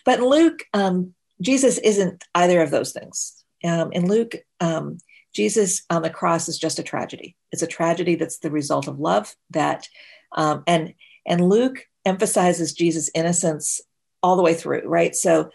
But 0.05 0.19
in 0.19 0.25
Luke, 0.25 0.63
um, 0.74 1.13
Jesus 1.41 1.77
isn't 1.79 2.24
either 2.33 2.62
of 2.62 2.71
those 2.71 2.91
things. 2.91 3.43
Um, 3.63 3.91
in 3.91 4.07
Luke, 4.07 4.36
um, 4.59 4.97
Jesus 5.33 5.83
on 5.89 6.01
the 6.01 6.09
cross 6.09 6.50
is 6.50 6.57
just 6.57 6.79
a 6.79 6.83
tragedy. 6.83 7.36
It's 7.51 7.62
a 7.62 7.67
tragedy 7.67 8.15
that's 8.15 8.39
the 8.39 8.51
result 8.51 8.88
of 8.88 9.00
love. 9.00 9.36
That 9.51 9.88
um, 10.31 10.63
and 10.65 10.93
and 11.25 11.47
Luke 11.47 11.86
emphasizes 12.05 12.74
Jesus' 12.74 13.12
innocence 13.13 13.81
all 14.24 14.36
the 14.36 14.43
way 14.43 14.53
through, 14.53 14.83
right? 14.86 15.15
So 15.15 15.51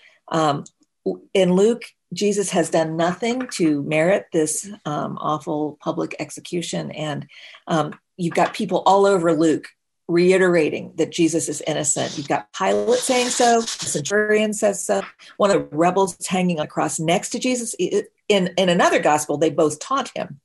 in 1.35 1.55
Luke, 1.55 1.83
Jesus 2.13 2.51
has 2.51 2.71
done 2.71 2.97
nothing 2.97 3.47
to 3.53 3.83
merit 3.83 4.27
this 4.33 4.69
um, 4.85 5.19
awful 5.21 5.79
public 5.81 6.15
execution. 6.19 6.91
And 6.93 7.27
um, 7.67 7.99
you've 8.17 8.35
got 8.35 8.55
people 8.55 8.83
all 8.87 9.07
over 9.07 9.35
Luke 9.35 9.69
reiterating 10.09 10.93
that 10.97 11.11
Jesus 11.11 11.49
is 11.49 11.63
innocent. 11.67 12.19
You've 12.19 12.29
got 12.29 12.53
Pilate 12.53 12.99
saying 12.99 13.29
so, 13.29 13.63
the 13.63 13.67
centurion 13.67 14.53
says 14.53 14.85
so, 14.85 15.03
one 15.37 15.51
of 15.51 15.71
the 15.71 15.77
rebels 15.77 16.17
hanging 16.27 16.59
on 16.61 16.67
a 16.67 16.69
cross 16.69 17.01
next 17.01 17.31
to 17.31 17.39
Jesus. 17.39 17.75
In, 17.75 18.05
in 18.29 18.69
another 18.69 18.99
gospel, 18.99 19.39
they 19.39 19.51
both 19.51 19.79
taunt 19.79 20.11
him. 20.15 20.41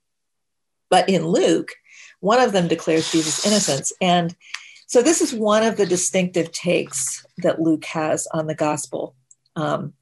But 0.90 1.10
in 1.10 1.28
Luke, 1.28 1.72
one 2.20 2.40
of 2.40 2.54
them 2.54 2.68
declares 2.68 3.12
Jesus' 3.12 3.46
innocence. 3.46 3.92
And 4.00 4.36
so 4.88 5.02
this 5.02 5.22
is 5.22 5.34
one 5.34 5.64
of 5.64 5.76
the 5.76 5.86
distinctive 5.86 6.52
takes 6.52 7.26
that 7.40 7.62
Luke 7.62 7.86
has 7.86 8.26
on 8.34 8.48
the 8.48 8.56
gospel. 8.56 9.16
Um, 9.56 9.94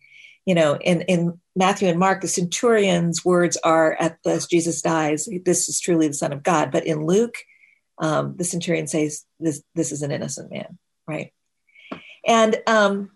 you 0.45 0.53
know, 0.53 0.77
in, 0.77 1.01
in 1.01 1.39
Matthew 1.55 1.87
and 1.87 1.99
Mark, 1.99 2.21
the 2.21 2.27
centurion's 2.27 3.25
words 3.25 3.57
are, 3.63 3.93
at 3.99 4.19
as 4.25 4.45
Jesus 4.45 4.81
dies, 4.81 5.27
this 5.43 5.67
is 5.67 5.79
truly 5.79 6.07
the 6.07 6.13
Son 6.13 6.31
of 6.31 6.43
God. 6.43 6.71
But 6.71 6.85
in 6.85 7.05
Luke, 7.05 7.35
um, 7.97 8.35
the 8.37 8.43
centurion 8.43 8.87
says, 8.87 9.25
this, 9.39 9.63
this 9.73 9.91
is 9.91 10.01
an 10.01 10.11
innocent 10.11 10.51
man, 10.51 10.77
right? 11.07 11.31
And, 12.25 12.61
um, 12.67 13.11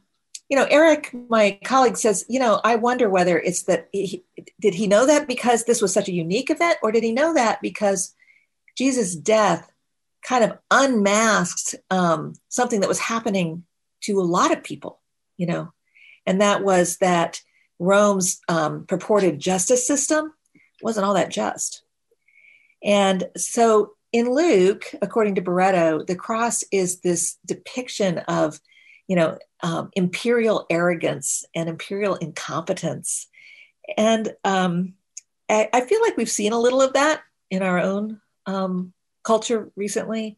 you 0.50 0.58
know, 0.58 0.66
Eric, 0.70 1.14
my 1.30 1.60
colleague 1.64 1.98
says, 1.98 2.26
you 2.28 2.40
know, 2.40 2.60
I 2.64 2.76
wonder 2.76 3.10
whether 3.10 3.38
it's 3.38 3.64
that 3.64 3.90
he, 3.92 4.24
did 4.60 4.74
he 4.74 4.88
know 4.88 5.06
that 5.06 5.28
because 5.28 5.66
this 5.66 5.82
was 5.82 5.94
such 5.94 6.08
a 6.08 6.14
unique 6.14 6.50
event, 6.50 6.80
or 6.82 6.92
did 6.92 7.04
he 7.04 7.12
know 7.12 7.36
that 7.36 7.62
because 7.62 8.16
Jesus' 8.76 9.16
death 9.16 9.72
kind 10.24 10.44
of 10.44 10.58
unmasked 10.72 11.76
um, 11.92 12.34
something 12.48 12.80
that 12.80 12.90
was 12.90 13.00
happening 13.00 13.64
to 14.02 14.20
a 14.20 14.24
lot 14.24 14.52
of 14.52 14.64
people, 14.64 15.00
you 15.38 15.46
know, 15.46 15.72
and 16.30 16.42
that 16.42 16.64
was 16.64 16.98
that 16.98 17.42
Rome's 17.80 18.40
um, 18.48 18.86
purported 18.86 19.40
justice 19.40 19.88
system 19.88 20.32
wasn't 20.80 21.08
all 21.08 21.16
that 21.16 21.32
just. 21.32 21.82
And 22.84 23.28
so 23.36 23.94
in 24.14 24.32
Luke, 24.32 24.86
according 25.02 25.36
to 25.36 25.42
Barreto, 25.42 26.04
the 26.04 26.16
cross 26.16 26.64
is 26.72 27.00
this 27.00 27.38
depiction 27.48 28.20
of, 28.20 28.62
you 29.08 29.16
know, 29.16 29.40
um, 29.64 29.90
imperial 29.94 30.68
arrogance 30.70 31.46
and 31.56 31.68
imperial 31.68 32.14
incompetence. 32.16 33.28
And 33.98 34.32
um, 34.44 34.94
I, 35.50 35.68
I, 35.74 35.82
feel 35.82 36.00
like 36.02 36.16
we've 36.16 36.30
seen 36.30 36.54
a 36.54 36.60
little 36.60 36.82
of 36.82 36.94
that 36.94 37.24
in 37.50 37.64
our 37.64 37.80
own 37.80 38.22
um, 38.46 38.94
culture 39.24 39.72
recently 39.76 40.38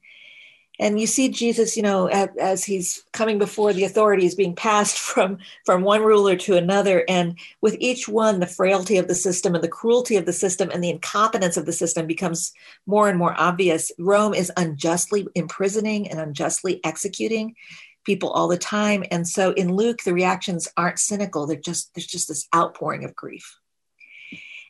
and 0.81 0.99
you 0.99 1.07
see 1.07 1.29
jesus 1.29 1.77
you 1.77 1.83
know 1.83 2.07
as, 2.07 2.29
as, 2.39 2.63
he's 2.65 3.05
coming 3.13 3.37
before 3.37 3.71
the 3.71 3.85
authorities 3.85 4.35
being 4.35 4.55
passed 4.55 4.99
from 5.11 5.37
from 5.65 5.83
one 5.83 6.01
ruler 6.03 6.35
to 6.35 6.57
another. 6.57 7.03
And 7.07 7.37
with 7.61 7.77
each 7.79 8.07
one 8.07 8.39
the 8.39 8.47
frailty 8.47 8.97
of 8.97 9.07
the 9.07 9.15
system 9.15 9.55
and 9.55 9.63
the 9.63 9.67
cruelty 9.69 10.17
of 10.17 10.25
the 10.25 10.33
system 10.33 10.69
and 10.71 10.83
the 10.83 10.89
incompetence 10.89 11.57
of 11.57 11.65
the 11.65 11.73
system 11.73 12.07
becomes 12.07 12.51
more 12.85 13.09
and 13.09 13.17
more 13.17 13.35
obvious. 13.37 13.91
Rome 13.97 14.33
is 14.33 14.51
unjustly 14.57 15.27
imprisoning 15.35 16.09
and 16.09 16.19
unjustly 16.19 16.79
executing 16.83 17.55
people 18.03 18.31
all 18.31 18.47
the 18.47 18.57
time. 18.57 19.03
And 19.11 19.27
so 19.27 19.51
in 19.51 19.75
luke 19.75 20.03
the 20.03 20.13
reactions 20.13 20.67
aren't 20.77 20.99
cynical. 20.99 21.45
They're 21.45 21.57
just 21.57 21.93
there's 21.93 22.07
just 22.07 22.27
this 22.27 22.47
outpouring 22.55 23.03
of 23.05 23.15
grief 23.15 23.60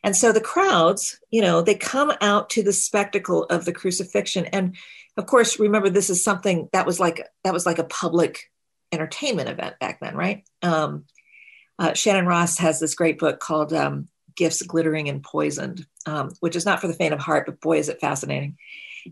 and 0.02 0.16
so 0.16 0.32
the 0.32 0.40
crowds 0.40 1.18
you 1.30 1.42
know 1.42 1.62
they 1.62 1.74
come 1.74 2.12
out 2.20 2.50
to 2.50 2.62
the 2.62 2.72
spectacle 2.72 3.44
of 3.44 3.64
the 3.64 3.72
crucifixion. 3.72 4.46
And 4.46 4.76
of 5.16 5.26
course 5.26 5.58
remember 5.58 5.90
this 5.90 6.10
is 6.10 6.24
something 6.24 6.68
that 6.72 6.86
was 6.86 6.98
like 7.00 7.26
that 7.44 7.52
was 7.52 7.66
like 7.66 7.78
a 7.78 7.84
public 7.84 8.50
entertainment 8.92 9.48
event 9.48 9.78
back 9.78 10.00
then 10.00 10.16
right? 10.16 10.44
Um, 10.62 11.04
uh, 11.78 11.94
shannon 11.94 12.26
ross 12.26 12.58
has 12.58 12.78
this 12.78 12.94
great 12.94 13.18
book 13.18 13.40
called 13.40 13.72
um, 13.72 14.08
gifts 14.36 14.62
glittering 14.62 15.08
and 15.08 15.22
poisoned 15.22 15.86
um, 16.06 16.30
which 16.40 16.56
is 16.56 16.66
not 16.66 16.80
for 16.80 16.88
the 16.88 16.94
faint 16.94 17.14
of 17.14 17.20
heart 17.20 17.46
but 17.46 17.60
boy 17.60 17.78
is 17.78 17.88
it 17.88 18.00
fascinating. 18.00 18.56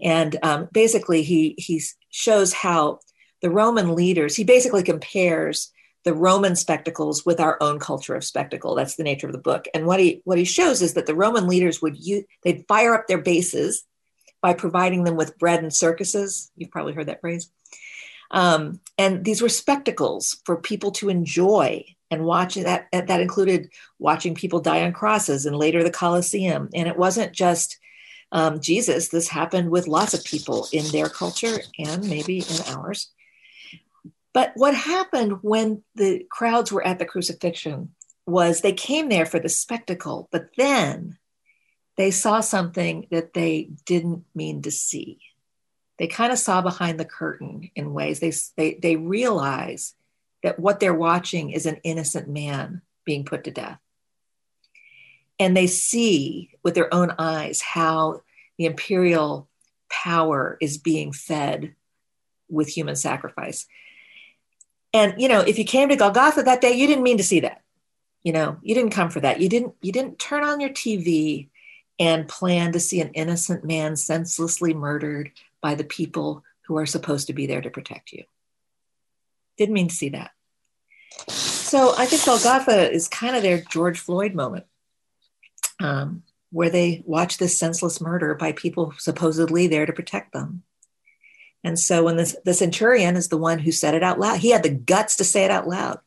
And 0.03 0.39
um, 0.43 0.69
basically 0.73 1.23
he 1.23 1.55
he 1.59 1.83
shows 2.11 2.53
how 2.53 3.01
the 3.41 3.51
Roman 3.51 3.95
leaders, 3.95 4.37
he 4.37 4.45
basically 4.45 4.83
compares 4.83 5.73
the 6.05 6.15
Roman 6.15 6.57
spectacles 6.57 7.27
with 7.27 7.41
our 7.41 7.59
own 7.61 7.79
culture 7.79 8.15
of 8.15 8.25
spectacle. 8.25 8.75
That's 8.75 8.97
the 8.97 9.03
nature 9.03 9.27
of 9.27 9.33
the 9.33 9.39
book. 9.39 9.67
And 9.75 9.87
what 9.87 10.01
he 10.01 10.23
what 10.25 10.39
he 10.39 10.45
shows 10.45 10.83
is 10.83 10.95
that 10.95 11.07
the 11.07 11.15
Roman 11.15 11.47
leaders 11.47 11.83
would 11.83 11.97
use 11.99 12.25
they'd 12.43 12.67
fire 12.67 12.95
up 12.95 13.07
their 13.07 13.21
bases 13.21 13.85
by 14.41 14.55
providing 14.55 15.05
them 15.05 15.17
with 15.17 15.39
bread 15.39 15.63
and 15.63 15.73
circuses. 15.73 16.51
You've 16.57 16.71
probably 16.71 16.95
heard 16.95 17.09
that 17.09 17.21
phrase. 17.21 17.51
Um, 18.31 18.81
and 18.97 19.25
these 19.25 19.43
were 19.43 19.49
spectacles 19.49 20.41
for 20.45 20.57
people 20.57 20.93
to 20.93 21.09
enjoy 21.09 21.85
and 22.11 22.25
watch. 22.25 22.55
That 22.55 22.89
that 22.93 23.21
included 23.21 23.71
watching 23.99 24.35
people 24.35 24.61
die 24.61 24.83
on 24.85 24.93
crosses 24.93 25.45
and 25.47 25.57
later 25.57 25.83
the 25.83 25.91
Colosseum. 25.91 26.71
And 26.75 26.89
it 26.89 26.97
wasn't 26.97 27.33
just 27.33 27.79
um, 28.33 28.61
Jesus. 28.61 29.09
This 29.09 29.29
happened 29.29 29.71
with 29.71 29.89
lots 29.89 30.15
of 30.15 30.25
people 30.25 30.69
in 30.73 30.87
their 30.93 31.09
culture 31.09 31.59
and 31.79 32.09
maybe 32.09 32.39
in 32.39 32.75
ours. 32.75 33.11
But 34.33 34.53
what 34.55 34.75
happened 34.75 35.39
when 35.43 35.83
the 35.95 36.27
crowds 36.31 36.71
were 36.71 36.87
at 36.87 36.99
the 36.99 37.05
crucifixion 37.05 37.95
was 38.27 38.61
they 38.61 38.73
came 38.73 39.09
there 39.09 39.27
for 39.27 39.41
the 39.41 39.49
spectacle, 39.49 40.29
but 40.31 40.51
then 40.57 41.19
they 41.97 42.11
saw 42.11 42.41
something 42.41 43.09
that 43.11 43.35
they 43.35 43.71
didn't 43.85 44.25
mean 44.35 44.63
to 44.63 44.71
see. 44.71 45.19
They 45.99 46.07
kind 46.07 46.33
of 46.33 46.39
saw 46.39 46.63
behind 46.63 46.99
the 46.99 47.05
curtain 47.05 47.71
in 47.75 47.93
ways. 47.93 48.21
They, 48.21 48.33
they, 48.57 48.79
they 48.81 48.97
realize 48.97 49.95
that 50.43 50.59
what 50.59 50.81
they're 50.81 50.95
watching 50.95 51.51
is 51.51 51.67
an 51.67 51.81
innocent 51.85 52.29
man 52.29 52.83
being 53.05 53.25
put 53.25 53.45
to 53.45 53.51
death. 53.51 53.79
And 55.39 55.57
they 55.57 55.67
see 55.67 56.51
with 56.63 56.75
their 56.75 56.93
own 56.95 57.13
eyes 57.19 57.61
how 57.61 58.23
the 58.57 58.67
imperial 58.67 59.49
power 59.91 60.57
is 60.61 60.79
being 60.79 61.13
fed 61.13 61.75
with 62.49 62.69
human 62.69 62.97
sacrifice. 62.97 63.67
And 64.93 65.15
you 65.19 65.29
know, 65.29 65.41
if 65.41 65.59
you 65.59 65.65
came 65.65 65.89
to 65.89 65.97
Golgotha 65.97 66.43
that 66.43 66.61
day, 66.61 66.73
you 66.73 66.87
didn't 66.87 67.05
mean 67.05 67.19
to 67.19 67.25
see 67.25 67.41
that. 67.41 67.63
You 68.23 68.33
know, 68.33 68.59
you 68.63 68.75
didn't 68.75 68.91
come 68.91 69.11
for 69.11 69.21
that. 69.21 69.41
You 69.41 69.49
didn't 69.49 69.75
you 69.81 69.93
didn't 69.93 70.19
turn 70.19 70.45
on 70.45 70.61
your 70.61 70.71
TV 70.71 71.49
and 71.99 72.29
plan 72.29 72.73
to 72.73 72.81
see 72.81 73.01
an 73.01 73.11
innocent 73.13 73.65
man 73.65 73.95
senselessly 73.97 74.75
murdered 74.75 75.33
by 75.61 75.75
the 75.75 75.85
people 75.85 76.43
who 76.63 76.77
are 76.77 76.87
supposed 76.87 77.27
to 77.27 77.33
be 77.33 77.47
there 77.47 77.61
to 77.61 77.71
protect 77.71 78.13
you. 78.13 78.25
Didn't 79.59 79.75
mean 79.75 79.89
to 79.89 79.95
see 79.95 80.09
that. 80.11 80.31
So 81.29 81.95
I 81.97 82.07
think 82.07 82.25
Golgotha 82.25 82.91
is 82.91 83.09
kind 83.09 83.37
of 83.37 83.43
their 83.43 83.61
George 83.61 83.99
Floyd 83.99 84.35
moment, 84.35 84.65
um, 85.81 86.23
where 86.51 86.71
they 86.71 87.03
watch 87.05 87.39
this 87.39 87.59
senseless 87.59 88.01
murder 88.01 88.35
by 88.35 88.53
people 88.53 88.95
supposedly 88.99 89.67
there 89.67 89.87
to 89.87 89.93
protect 89.93 90.33
them. 90.33 90.63
And 91.63 91.79
so 91.79 92.05
when 92.05 92.17
the, 92.17 92.35
the 92.45 92.55
centurion 92.55 93.17
is 93.17 93.29
the 93.29 93.37
one 93.37 93.59
who 93.59 93.73
said 93.73 93.95
it 93.95 94.03
out 94.03 94.19
loud, 94.19 94.41
he 94.41 94.51
had 94.51 94.63
the 94.63 94.71
guts 94.71 95.17
to 95.17 95.25
say 95.25 95.45
it 95.45 95.51
out 95.51 95.69
loud. 95.69 95.99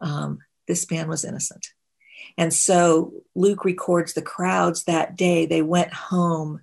Um, 0.00 0.38
this 0.68 0.90
man 0.90 1.08
was 1.08 1.24
innocent. 1.24 1.68
And 2.38 2.54
so 2.54 3.12
Luke 3.34 3.64
records 3.64 4.14
the 4.14 4.22
crowds 4.22 4.84
that 4.84 5.16
day. 5.16 5.46
They 5.46 5.62
went 5.62 5.92
home 5.92 6.60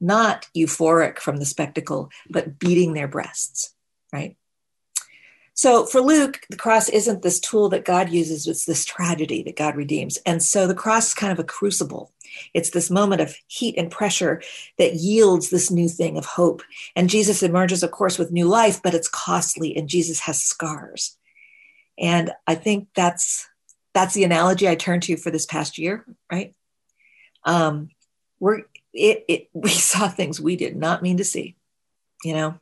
not 0.00 0.46
euphoric 0.56 1.18
from 1.18 1.36
the 1.36 1.44
spectacle, 1.44 2.10
but 2.30 2.58
beating 2.58 2.94
their 2.94 3.08
breasts, 3.08 3.74
right? 4.12 4.36
So 5.60 5.84
for 5.84 6.00
Luke, 6.00 6.40
the 6.48 6.56
cross 6.56 6.88
isn't 6.88 7.20
this 7.20 7.38
tool 7.38 7.68
that 7.68 7.84
God 7.84 8.08
uses, 8.08 8.46
it's 8.46 8.64
this 8.64 8.86
tragedy 8.86 9.42
that 9.42 9.56
God 9.56 9.76
redeems. 9.76 10.16
And 10.24 10.42
so 10.42 10.66
the 10.66 10.74
cross 10.74 11.08
is 11.08 11.14
kind 11.14 11.30
of 11.30 11.38
a 11.38 11.44
crucible. 11.44 12.14
It's 12.54 12.70
this 12.70 12.88
moment 12.88 13.20
of 13.20 13.36
heat 13.46 13.74
and 13.76 13.90
pressure 13.90 14.40
that 14.78 14.94
yields 14.94 15.50
this 15.50 15.70
new 15.70 15.86
thing 15.86 16.16
of 16.16 16.24
hope. 16.24 16.62
And 16.96 17.10
Jesus 17.10 17.42
emerges, 17.42 17.82
of 17.82 17.90
course, 17.90 18.18
with 18.18 18.32
new 18.32 18.46
life, 18.46 18.82
but 18.82 18.94
it's 18.94 19.06
costly, 19.06 19.76
and 19.76 19.86
Jesus 19.86 20.20
has 20.20 20.42
scars. 20.42 21.18
And 21.98 22.32
I 22.46 22.54
think 22.54 22.88
that's 22.96 23.46
that's 23.92 24.14
the 24.14 24.24
analogy 24.24 24.66
I 24.66 24.76
turn 24.76 25.00
to 25.00 25.18
for 25.18 25.30
this 25.30 25.44
past 25.44 25.76
year, 25.76 26.06
right? 26.32 26.54
Um, 27.44 27.90
we're 28.38 28.62
it, 28.94 29.26
it 29.28 29.50
we 29.52 29.68
saw 29.68 30.08
things 30.08 30.40
we 30.40 30.56
did 30.56 30.74
not 30.74 31.02
mean 31.02 31.18
to 31.18 31.24
see, 31.24 31.54
you 32.24 32.32
know, 32.32 32.58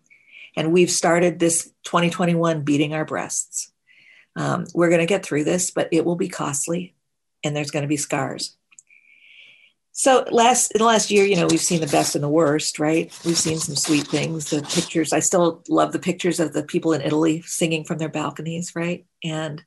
and 0.56 0.72
we've 0.72 0.90
started 0.90 1.38
this 1.38 1.70
2021 1.84 2.62
beating 2.62 2.94
our 2.94 3.04
breasts. 3.04 3.72
Um, 4.37 4.66
we're 4.74 4.88
going 4.88 5.00
to 5.00 5.06
get 5.06 5.24
through 5.24 5.44
this, 5.44 5.70
but 5.70 5.88
it 5.92 6.04
will 6.04 6.16
be 6.16 6.28
costly, 6.28 6.94
and 7.42 7.54
there's 7.54 7.70
going 7.70 7.82
to 7.82 7.88
be 7.88 7.96
scars. 7.96 8.56
So 9.98 10.24
last 10.30 10.70
in 10.70 10.78
the 10.78 10.84
last 10.84 11.11
year, 11.11 11.24
you 11.24 11.34
know, 11.34 11.48
we've 11.48 11.61
seen 11.61 11.80
the 11.80 11.88
best 11.88 12.14
and 12.14 12.22
the 12.22 12.28
worst, 12.28 12.78
right? 12.78 13.12
We've 13.24 13.37
seen 13.37 13.58
some 13.58 13.74
sweet 13.74 14.06
things. 14.06 14.50
The 14.50 14.62
pictures, 14.62 15.12
I 15.12 15.18
still 15.18 15.64
love 15.68 15.90
the 15.90 15.98
pictures 15.98 16.38
of 16.38 16.52
the 16.52 16.62
people 16.62 16.92
in 16.92 17.02
Italy 17.02 17.42
singing 17.42 17.82
from 17.82 17.98
their 17.98 18.08
balconies, 18.08 18.76
right? 18.76 19.04
And 19.24 19.64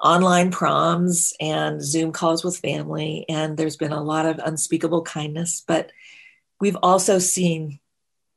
online 0.00 0.52
proms 0.52 1.32
and 1.40 1.82
Zoom 1.82 2.12
calls 2.12 2.44
with 2.44 2.58
family. 2.58 3.24
And 3.28 3.56
there's 3.56 3.76
been 3.76 3.90
a 3.90 4.00
lot 4.00 4.26
of 4.26 4.38
unspeakable 4.38 5.02
kindness, 5.02 5.64
but 5.66 5.90
we've 6.60 6.78
also 6.80 7.18
seen 7.18 7.80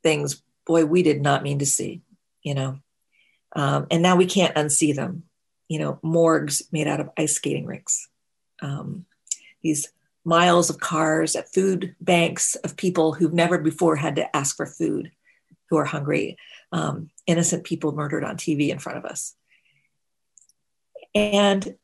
things, 0.01 0.41
boy, 0.65 0.86
we 0.86 1.04
did 1.04 1.21
not 1.21 1.43
mean 1.43 1.60
to 1.60 1.65
see, 1.65 2.02
you 2.43 2.54
know. 2.54 2.80
Um, 3.56 3.88
and 3.91 4.02
now 4.02 4.15
we 4.15 4.26
can't 4.26 4.56
unsee 4.56 4.95
them, 4.95 5.24
you 5.67 5.80
know, 5.80 6.00
morgues 6.02 6.62
made 6.71 6.88
out 6.88 7.00
of 7.00 7.10
ice 7.17 7.36
skating 7.36 7.65
rinks. 7.65 8.08
Um, 8.62 9.06
these 9.62 9.91
miles 10.24 10.69
of 10.69 10.80
cars 10.80 11.36
at 11.36 11.54
food 11.54 11.95
banks 12.00 12.56
of 12.56 12.78
people 12.78 13.13
who've 13.13 13.34
never 13.34 13.58
before 13.58 13.95
had 13.95 14.15
to 14.15 14.36
ask 14.36 14.56
for 14.56 14.65
food, 14.65 15.12
who 15.69 15.78
are 15.78 15.86
hungry, 15.86 16.38
um, 16.71 17.10
innocent 17.28 17.63
people 17.63 17.91
murdered 17.91 18.24
on 18.24 18.38
TV 18.38 18.69
in 18.69 18.80
front 18.80 18.97
of 18.97 19.06
us. 19.06 19.36
And 21.13 21.76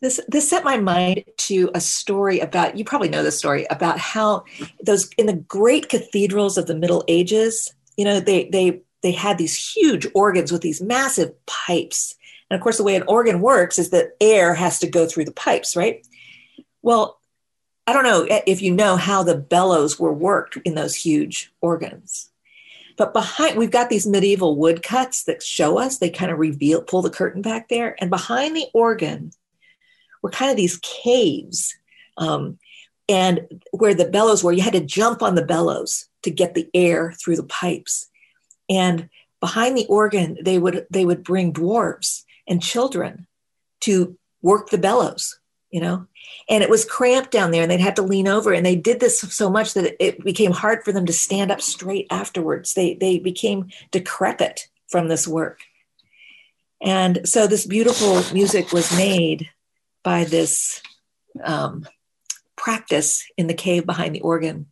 this 0.00 0.20
this 0.28 0.48
set 0.48 0.64
my 0.64 0.76
mind 0.76 1.24
to 1.36 1.70
a 1.74 1.80
story 1.80 2.40
about 2.40 2.76
you 2.76 2.84
probably 2.84 3.08
know 3.08 3.22
this 3.22 3.38
story 3.38 3.66
about 3.70 3.98
how 3.98 4.44
those 4.82 5.08
in 5.16 5.26
the 5.26 5.32
great 5.32 5.88
cathedrals 5.88 6.58
of 6.58 6.66
the 6.66 6.74
Middle 6.74 7.04
Ages, 7.08 7.74
you 7.96 8.04
know, 8.04 8.20
they 8.20 8.48
they 8.48 8.82
they 9.02 9.12
had 9.12 9.38
these 9.38 9.54
huge 9.54 10.06
organs 10.14 10.52
with 10.52 10.62
these 10.62 10.80
massive 10.80 11.32
pipes. 11.46 12.14
And 12.50 12.56
of 12.56 12.62
course, 12.62 12.76
the 12.76 12.84
way 12.84 12.96
an 12.96 13.04
organ 13.08 13.40
works 13.40 13.78
is 13.78 13.90
that 13.90 14.16
air 14.20 14.54
has 14.54 14.78
to 14.80 14.86
go 14.88 15.06
through 15.06 15.24
the 15.24 15.32
pipes, 15.32 15.76
right? 15.76 16.06
Well, 16.82 17.20
I 17.86 17.92
don't 17.92 18.04
know 18.04 18.26
if 18.46 18.62
you 18.62 18.72
know 18.72 18.96
how 18.96 19.22
the 19.22 19.36
bellows 19.36 19.98
were 19.98 20.12
worked 20.12 20.56
in 20.64 20.74
those 20.74 20.94
huge 20.94 21.52
organs. 21.60 22.30
But 22.96 23.12
behind, 23.12 23.58
we've 23.58 23.70
got 23.70 23.90
these 23.90 24.06
medieval 24.06 24.56
woodcuts 24.56 25.24
that 25.24 25.42
show 25.42 25.78
us, 25.78 25.98
they 25.98 26.10
kind 26.10 26.32
of 26.32 26.38
reveal, 26.38 26.82
pull 26.82 27.02
the 27.02 27.10
curtain 27.10 27.42
back 27.42 27.68
there. 27.68 27.94
And 28.00 28.10
behind 28.10 28.56
the 28.56 28.66
organ 28.72 29.32
were 30.22 30.30
kind 30.30 30.50
of 30.50 30.56
these 30.56 30.78
caves. 30.78 31.76
Um, 32.16 32.58
and 33.08 33.62
where 33.70 33.94
the 33.94 34.08
bellows 34.08 34.42
were, 34.42 34.52
you 34.52 34.62
had 34.62 34.72
to 34.72 34.80
jump 34.80 35.22
on 35.22 35.34
the 35.34 35.44
bellows 35.44 36.08
to 36.22 36.30
get 36.30 36.54
the 36.54 36.68
air 36.74 37.12
through 37.12 37.36
the 37.36 37.44
pipes. 37.44 38.08
And 38.68 39.08
behind 39.40 39.76
the 39.76 39.86
organ, 39.86 40.38
they 40.42 40.58
would 40.58 40.86
they 40.90 41.04
would 41.04 41.22
bring 41.22 41.52
dwarves 41.52 42.24
and 42.48 42.62
children 42.62 43.26
to 43.82 44.18
work 44.42 44.70
the 44.70 44.78
bellows, 44.78 45.38
you 45.70 45.80
know? 45.80 46.06
And 46.48 46.62
it 46.64 46.70
was 46.70 46.84
cramped 46.84 47.30
down 47.30 47.52
there 47.52 47.62
and 47.62 47.70
they'd 47.70 47.80
have 47.80 47.94
to 47.94 48.02
lean 48.02 48.26
over 48.26 48.52
and 48.52 48.66
they 48.66 48.76
did 48.76 48.98
this 48.98 49.20
so 49.20 49.48
much 49.48 49.74
that 49.74 50.02
it 50.04 50.24
became 50.24 50.52
hard 50.52 50.82
for 50.84 50.90
them 50.92 51.06
to 51.06 51.12
stand 51.12 51.52
up 51.52 51.60
straight 51.60 52.06
afterwards. 52.10 52.74
They 52.74 52.94
they 52.94 53.18
became 53.18 53.70
decrepit 53.92 54.66
from 54.88 55.08
this 55.08 55.28
work. 55.28 55.60
And 56.82 57.26
so 57.28 57.46
this 57.46 57.66
beautiful 57.66 58.22
music 58.34 58.72
was 58.72 58.96
made 58.96 59.48
by 60.02 60.24
this 60.24 60.82
um, 61.42 61.86
practice 62.56 63.24
in 63.36 63.46
the 63.46 63.54
cave 63.54 63.86
behind 63.86 64.14
the 64.14 64.20
organ. 64.20 64.66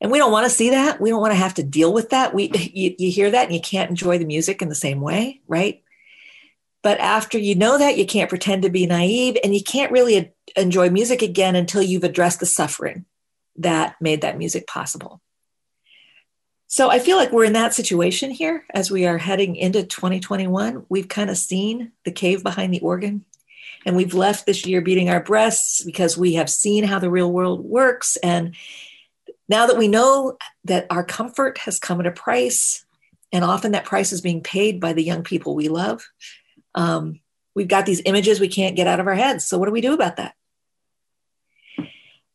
And 0.00 0.10
we 0.10 0.18
don't 0.18 0.32
want 0.32 0.44
to 0.44 0.50
see 0.50 0.70
that. 0.70 1.00
We 1.00 1.10
don't 1.10 1.20
want 1.20 1.32
to 1.32 1.38
have 1.38 1.54
to 1.54 1.62
deal 1.62 1.92
with 1.92 2.10
that. 2.10 2.34
We 2.34 2.50
you, 2.74 2.94
you 2.98 3.10
hear 3.10 3.30
that 3.30 3.46
and 3.46 3.54
you 3.54 3.60
can't 3.60 3.90
enjoy 3.90 4.18
the 4.18 4.26
music 4.26 4.62
in 4.62 4.68
the 4.68 4.74
same 4.74 5.00
way 5.00 5.40
right? 5.46 5.82
But 6.86 7.00
after 7.00 7.36
you 7.36 7.56
know 7.56 7.78
that, 7.78 7.98
you 7.98 8.06
can't 8.06 8.28
pretend 8.28 8.62
to 8.62 8.70
be 8.70 8.86
naive 8.86 9.36
and 9.42 9.52
you 9.52 9.60
can't 9.60 9.90
really 9.90 10.32
enjoy 10.54 10.88
music 10.88 11.20
again 11.20 11.56
until 11.56 11.82
you've 11.82 12.04
addressed 12.04 12.38
the 12.38 12.46
suffering 12.46 13.06
that 13.56 13.96
made 14.00 14.20
that 14.20 14.38
music 14.38 14.68
possible. 14.68 15.20
So 16.68 16.88
I 16.88 17.00
feel 17.00 17.16
like 17.16 17.32
we're 17.32 17.44
in 17.44 17.54
that 17.54 17.74
situation 17.74 18.30
here 18.30 18.64
as 18.72 18.88
we 18.88 19.04
are 19.04 19.18
heading 19.18 19.56
into 19.56 19.82
2021. 19.82 20.86
We've 20.88 21.08
kind 21.08 21.28
of 21.28 21.36
seen 21.36 21.90
the 22.04 22.12
cave 22.12 22.44
behind 22.44 22.72
the 22.72 22.78
organ, 22.78 23.24
and 23.86 23.94
we've 23.94 24.14
left 24.14 24.44
this 24.44 24.66
year 24.66 24.80
beating 24.80 25.08
our 25.08 25.22
breasts 25.22 25.82
because 25.84 26.18
we 26.18 26.34
have 26.34 26.50
seen 26.50 26.82
how 26.82 26.98
the 26.98 27.08
real 27.08 27.32
world 27.32 27.64
works. 27.64 28.16
And 28.16 28.56
now 29.48 29.68
that 29.68 29.78
we 29.78 29.86
know 29.86 30.36
that 30.64 30.88
our 30.90 31.04
comfort 31.04 31.58
has 31.58 31.78
come 31.78 32.00
at 32.00 32.06
a 32.06 32.10
price, 32.10 32.84
and 33.32 33.44
often 33.44 33.72
that 33.72 33.84
price 33.84 34.12
is 34.12 34.20
being 34.20 34.42
paid 34.42 34.80
by 34.80 34.92
the 34.92 35.04
young 35.04 35.22
people 35.22 35.54
we 35.54 35.68
love, 35.68 36.04
um, 36.74 37.20
we've 37.54 37.68
got 37.68 37.86
these 37.86 38.02
images 38.04 38.40
we 38.40 38.48
can't 38.48 38.74
get 38.74 38.88
out 38.88 38.98
of 38.98 39.06
our 39.06 39.14
heads. 39.14 39.46
So, 39.46 39.56
what 39.56 39.66
do 39.66 39.72
we 39.72 39.80
do 39.80 39.94
about 39.94 40.16
that? 40.16 40.34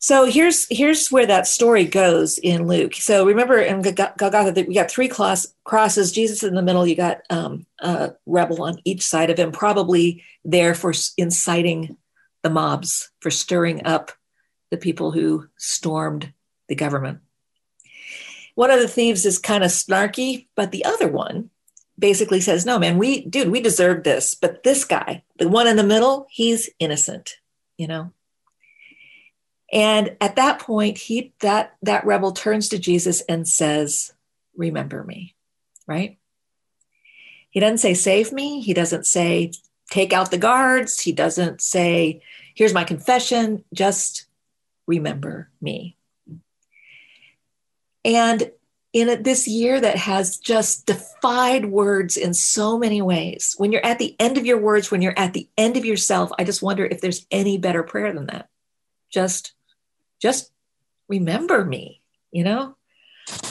So 0.04 0.26
here's 0.26 0.66
here's 0.72 1.12
where 1.12 1.28
that 1.28 1.46
story 1.46 1.86
goes 1.86 2.40
in 2.40 2.66
Luke. 2.66 2.96
So 2.96 3.24
remember 3.24 3.60
in 3.60 3.84
Golgotha, 3.84 4.66
we 4.68 4.74
got 4.74 4.90
three 4.90 5.08
cross, 5.08 5.54
crosses. 5.64 6.12
Jesus 6.12 6.42
in 6.42 6.56
the 6.56 6.64
middle. 6.64 6.88
You 6.88 6.96
got 6.96 7.22
um, 7.30 7.68
a 7.80 8.14
rebel 8.26 8.64
on 8.64 8.82
each 8.84 9.04
side 9.04 9.30
of 9.30 9.38
him, 9.38 9.52
probably 9.52 10.24
there 10.44 10.74
for 10.74 10.92
inciting 11.18 11.98
the 12.42 12.50
mobs, 12.50 13.12
for 13.20 13.30
stirring 13.30 13.86
up 13.86 14.12
the 14.72 14.78
people 14.78 15.12
who 15.12 15.48
stormed 15.58 16.34
the 16.68 16.76
government. 16.76 17.20
One 18.56 18.72
of 18.72 18.80
the 18.80 18.88
thieves 18.88 19.24
is 19.24 19.38
kind 19.38 19.64
of 19.64 19.70
snarky, 19.70 20.48
but 20.56 20.72
the 20.72 20.84
other 20.84 21.10
one 21.10 21.52
basically 22.00 22.42
says, 22.42 22.66
"No, 22.66 22.80
man, 22.80 22.98
we 22.98 23.24
dude, 23.24 23.52
we 23.52 23.62
deserve 23.62 24.04
this, 24.04 24.34
but 24.34 24.64
this 24.64 24.84
guy, 24.84 25.22
the 25.38 25.48
one 25.48 25.68
in 25.68 25.76
the 25.76 25.84
middle, 25.84 26.26
he's 26.32 26.72
innocent." 26.80 27.36
You 27.78 27.88
know, 27.88 28.14
and 29.72 30.18
at 30.20 30.36
that 30.36 30.60
point, 30.60 30.98
he 30.98 31.34
that 31.40 31.76
that 31.82 32.06
rebel 32.06 32.32
turns 32.32 32.70
to 32.70 32.80
Jesus 32.80 33.22
and 33.22 33.48
says, 33.48 34.14
"Remember 34.56 35.04
me." 35.04 35.36
Right? 35.88 36.18
He 37.50 37.60
doesn't 37.60 37.80
say 37.80 37.94
save 37.94 38.32
me, 38.32 38.62
he 38.62 38.74
doesn't 38.74 39.06
say 39.06 39.52
take 39.90 40.14
out 40.14 40.32
the 40.32 40.38
guards, 40.38 41.02
he 41.02 41.12
doesn't 41.12 41.62
say 41.62 42.22
here's 42.56 42.74
my 42.74 42.84
confession, 42.84 43.64
just 43.74 44.26
remember 44.88 45.50
me. 45.62 45.98
And 48.04 48.52
in 48.94 49.24
this 49.24 49.48
year 49.48 49.80
that 49.80 49.96
has 49.96 50.38
just 50.38 50.86
defied 50.86 51.66
words 51.66 52.18
in 52.18 52.34
so 52.34 52.78
many 52.78 53.02
ways, 53.02 53.56
when 53.58 53.72
you're 53.72 53.86
at 53.86 54.00
the 54.00 54.16
end 54.20 54.38
of 54.38 54.46
your 54.46 54.60
words, 54.60 54.92
when 54.92 55.02
you're 55.02 55.18
at 55.18 55.34
the 55.34 55.48
end 55.58 55.78
of 55.78 55.86
yourself, 55.86 56.32
I 56.38 56.44
just 56.44 56.62
wonder 56.62 56.86
if 56.86 57.00
there's 57.00 57.26
any 57.32 57.58
better 57.58 57.84
prayer 57.84 58.14
than 58.14 58.26
that. 58.28 58.50
Just 59.10 59.54
just 60.22 60.52
remember 61.08 61.66
me, 61.66 62.02
you 62.32 62.44
know? 62.44 62.76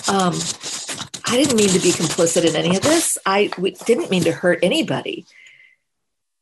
Um, 0.09 0.35
I 1.27 1.37
didn't 1.37 1.57
mean 1.57 1.69
to 1.69 1.81
be 1.81 1.91
complicit 1.91 2.49
in 2.49 2.57
any 2.57 2.77
of 2.77 2.83
this. 2.83 3.19
I 3.27 3.51
didn't 3.85 4.11
mean 4.11 4.25
to 4.25 4.33
hurt 4.33 4.61
anybody. 4.63 5.27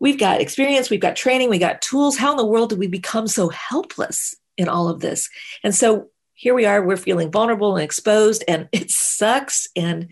We've 0.01 0.19
got 0.19 0.41
experience, 0.41 0.91
we've 0.91 1.01
got 1.01 1.17
training, 1.17 1.51
we 1.51 1.59
got 1.59 1.83
tools. 1.83 2.17
How 2.17 2.31
in 2.31 2.37
the 2.37 2.47
world 2.47 2.71
did 2.71 2.79
we 2.79 2.87
become 2.87 3.27
so 3.27 3.49
helpless 3.49 4.37
in 4.57 4.69
all 4.69 4.89
of 4.89 5.01
this? 5.01 5.29
And 5.65 5.75
so 5.75 6.09
here 6.35 6.55
we 6.55 6.67
are, 6.67 6.83
we're 6.83 6.97
feeling 6.97 7.33
vulnerable 7.33 7.77
and 7.77 7.85
exposed, 7.85 8.45
and 8.47 8.69
it 8.73 8.91
sucks. 8.91 9.67
And, 9.75 10.09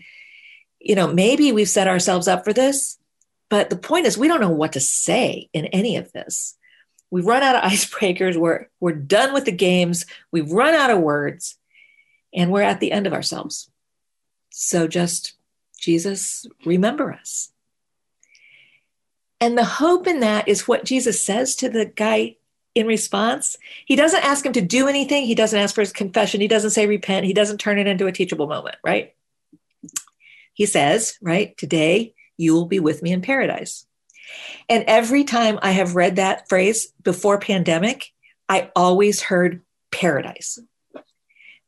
you 0.79 0.95
know, 0.95 1.07
maybe 1.07 1.51
we've 1.51 1.69
set 1.69 1.87
ourselves 1.87 2.27
up 2.27 2.43
for 2.43 2.51
this, 2.51 2.97
but 3.49 3.69
the 3.69 3.77
point 3.77 4.07
is, 4.07 4.17
we 4.17 4.27
don't 4.27 4.41
know 4.41 4.49
what 4.49 4.73
to 4.73 4.81
say 4.81 5.49
in 5.53 5.67
any 5.67 5.95
of 5.95 6.11
this 6.11 6.56
we've 7.11 7.25
run 7.25 7.43
out 7.43 7.55
of 7.55 7.63
icebreakers. 7.71 8.37
We're 8.37 8.67
we're 8.79 8.93
done 8.93 9.33
with 9.33 9.45
the 9.45 9.51
games. 9.51 10.05
We've 10.31 10.51
run 10.51 10.73
out 10.73 10.89
of 10.89 10.99
words 10.99 11.57
and 12.33 12.51
we're 12.51 12.61
at 12.61 12.79
the 12.79 12.91
end 12.91 13.07
of 13.07 13.13
ourselves. 13.13 13.69
So 14.49 14.87
just 14.87 15.33
jesus 15.79 16.45
remember 16.65 17.13
us. 17.13 17.51
And 19.39 19.55
the 19.55 19.63
hope 19.63 20.07
in 20.07 20.21
that 20.21 20.47
is 20.47 20.67
what 20.67 20.85
jesus 20.85 21.21
says 21.21 21.55
to 21.57 21.69
the 21.69 21.85
guy 21.85 22.37
in 22.75 22.87
response. 22.87 23.57
He 23.85 23.95
doesn't 23.95 24.23
ask 24.23 24.45
him 24.45 24.53
to 24.53 24.61
do 24.61 24.87
anything. 24.87 25.25
He 25.25 25.33
doesn't 25.33 25.59
ask 25.59 25.73
for 25.73 25.81
his 25.81 25.91
confession. 25.91 26.41
He 26.41 26.47
doesn't 26.47 26.71
say 26.71 26.85
repent. 26.85 27.25
He 27.25 27.33
doesn't 27.33 27.59
turn 27.59 27.79
it 27.79 27.87
into 27.87 28.07
a 28.07 28.11
teachable 28.11 28.47
moment 28.47 28.75
right? 28.83 29.13
He 30.53 30.65
says 30.65 31.17
right 31.21 31.57
today 31.57 32.13
you 32.37 32.53
will 32.53 32.65
be 32.65 32.79
with 32.79 33.01
me 33.01 33.11
in 33.11 33.21
paradise 33.21 33.85
and 34.69 34.83
every 34.87 35.23
time 35.23 35.59
I 35.61 35.71
have 35.71 35.95
read 35.95 36.17
that 36.17 36.49
phrase 36.49 36.87
before 37.03 37.39
pandemic, 37.39 38.11
I 38.49 38.71
always 38.75 39.21
heard 39.21 39.61
paradise. 39.91 40.59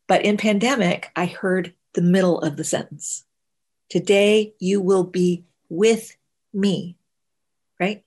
But 0.08 0.26
in 0.26 0.38
pandemic, 0.38 1.12
I 1.16 1.26
heard 1.26 1.74
the 1.94 2.02
middle 2.02 2.40
of 2.40 2.58
the 2.58 2.64
sentence. 2.64 3.26
Today 3.90 4.54
you 4.60 4.82
will 4.82 5.04
be 5.04 5.46
with 5.70 6.16
me, 6.54 6.98
right? 7.80 8.04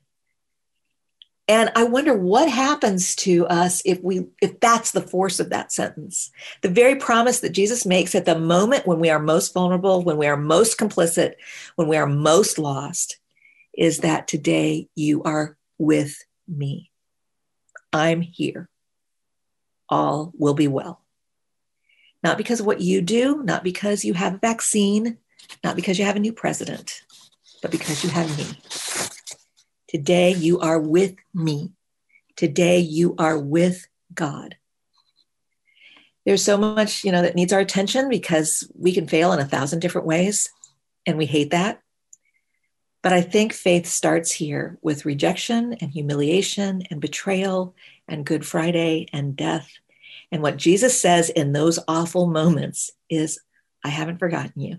And 1.49 1.71
I 1.75 1.85
wonder 1.85 2.15
what 2.15 2.49
happens 2.49 3.17
to 3.17 3.47
us 3.47 3.83
if 3.85 4.01
we 4.03 4.27
if 4.41 4.61
that's 4.61 4.93
the 4.93 5.01
force 5.01 5.41
of 5.41 5.51
that 5.51 5.73
sentence. 5.73 6.31
The 6.63 6.69
very 6.69 6.95
promise 6.97 7.41
that 7.41 7.51
Jesus 7.53 7.85
makes 7.85 8.15
at 8.15 8.25
the 8.25 8.39
moment 8.39 8.87
when 8.87 9.01
we 9.01 9.11
are 9.11 9.19
most 9.19 9.53
vulnerable, 9.53 10.03
when 10.03 10.17
we 10.17 10.27
are 10.27 10.37
most 10.37 10.79
complicit, 10.79 11.35
when 11.75 11.89
we 11.89 11.97
are 11.97 12.07
most 12.07 12.59
lost, 12.59 13.19
is 13.75 13.99
that 13.99 14.29
today 14.29 14.89
you 14.95 15.23
are 15.23 15.57
with 15.79 16.23
me. 16.49 16.91
I'm 17.93 18.21
here. 18.21 18.69
All 19.89 20.33
will 20.37 20.55
be 20.55 20.69
well. 20.69 21.03
Not 22.23 22.39
because 22.39 22.61
of 22.61 22.67
what 22.67 22.81
you 22.81 23.03
do, 23.03 23.43
not 23.43 23.65
because 23.65 24.05
you 24.05 24.15
have 24.15 24.35
a 24.35 24.39
vaccine, 24.39 25.19
not 25.65 25.77
because 25.77 25.99
you 25.99 26.05
have 26.05 26.17
a 26.17 26.21
new 26.21 26.33
president, 26.33 27.03
but 27.61 27.71
because 27.71 28.05
you 28.05 28.11
have 28.11 28.37
me. 28.39 28.47
Today 29.89 30.31
you 30.33 30.61
are 30.61 30.79
with 30.79 31.17
me. 31.35 31.73
Today 32.37 32.79
you 32.79 33.15
are 33.19 33.39
with 33.39 33.87
God. 34.15 34.57
There's 36.25 36.45
so 36.45 36.57
much, 36.57 37.05
you 37.05 37.11
know, 37.11 37.23
that 37.23 37.35
needs 37.35 37.53
our 37.53 37.61
attention 37.61 38.09
because 38.09 38.71
we 38.75 38.95
can 38.95 39.09
fail 39.09 39.33
in 39.33 39.41
a 39.41 39.45
thousand 39.45 39.81
different 39.81 40.07
ways 40.07 40.49
and 41.05 41.19
we 41.19 41.27
hate 41.27 41.51
that. 41.51 41.82
But 43.03 43.13
I 43.13 43.21
think 43.21 43.53
faith 43.53 43.87
starts 43.87 44.31
here 44.31 44.79
with 44.81 45.05
rejection 45.05 45.75
and 45.75 45.91
humiliation 45.91 46.85
and 46.91 47.01
betrayal 47.01 47.75
and 48.07 48.25
Good 48.25 48.47
Friday 48.47 49.09
and 49.13 49.37
death. 49.37 49.69
And 50.31 50.41
what 50.41 50.57
Jesus 50.57 51.01
says 51.01 51.29
in 51.29 51.53
those 51.53 51.81
awful 51.89 52.27
moments 52.27 52.93
is, 53.11 53.41
I 53.85 53.89
haven't 53.89 54.19
forgotten 54.19 54.61
you, 54.63 54.79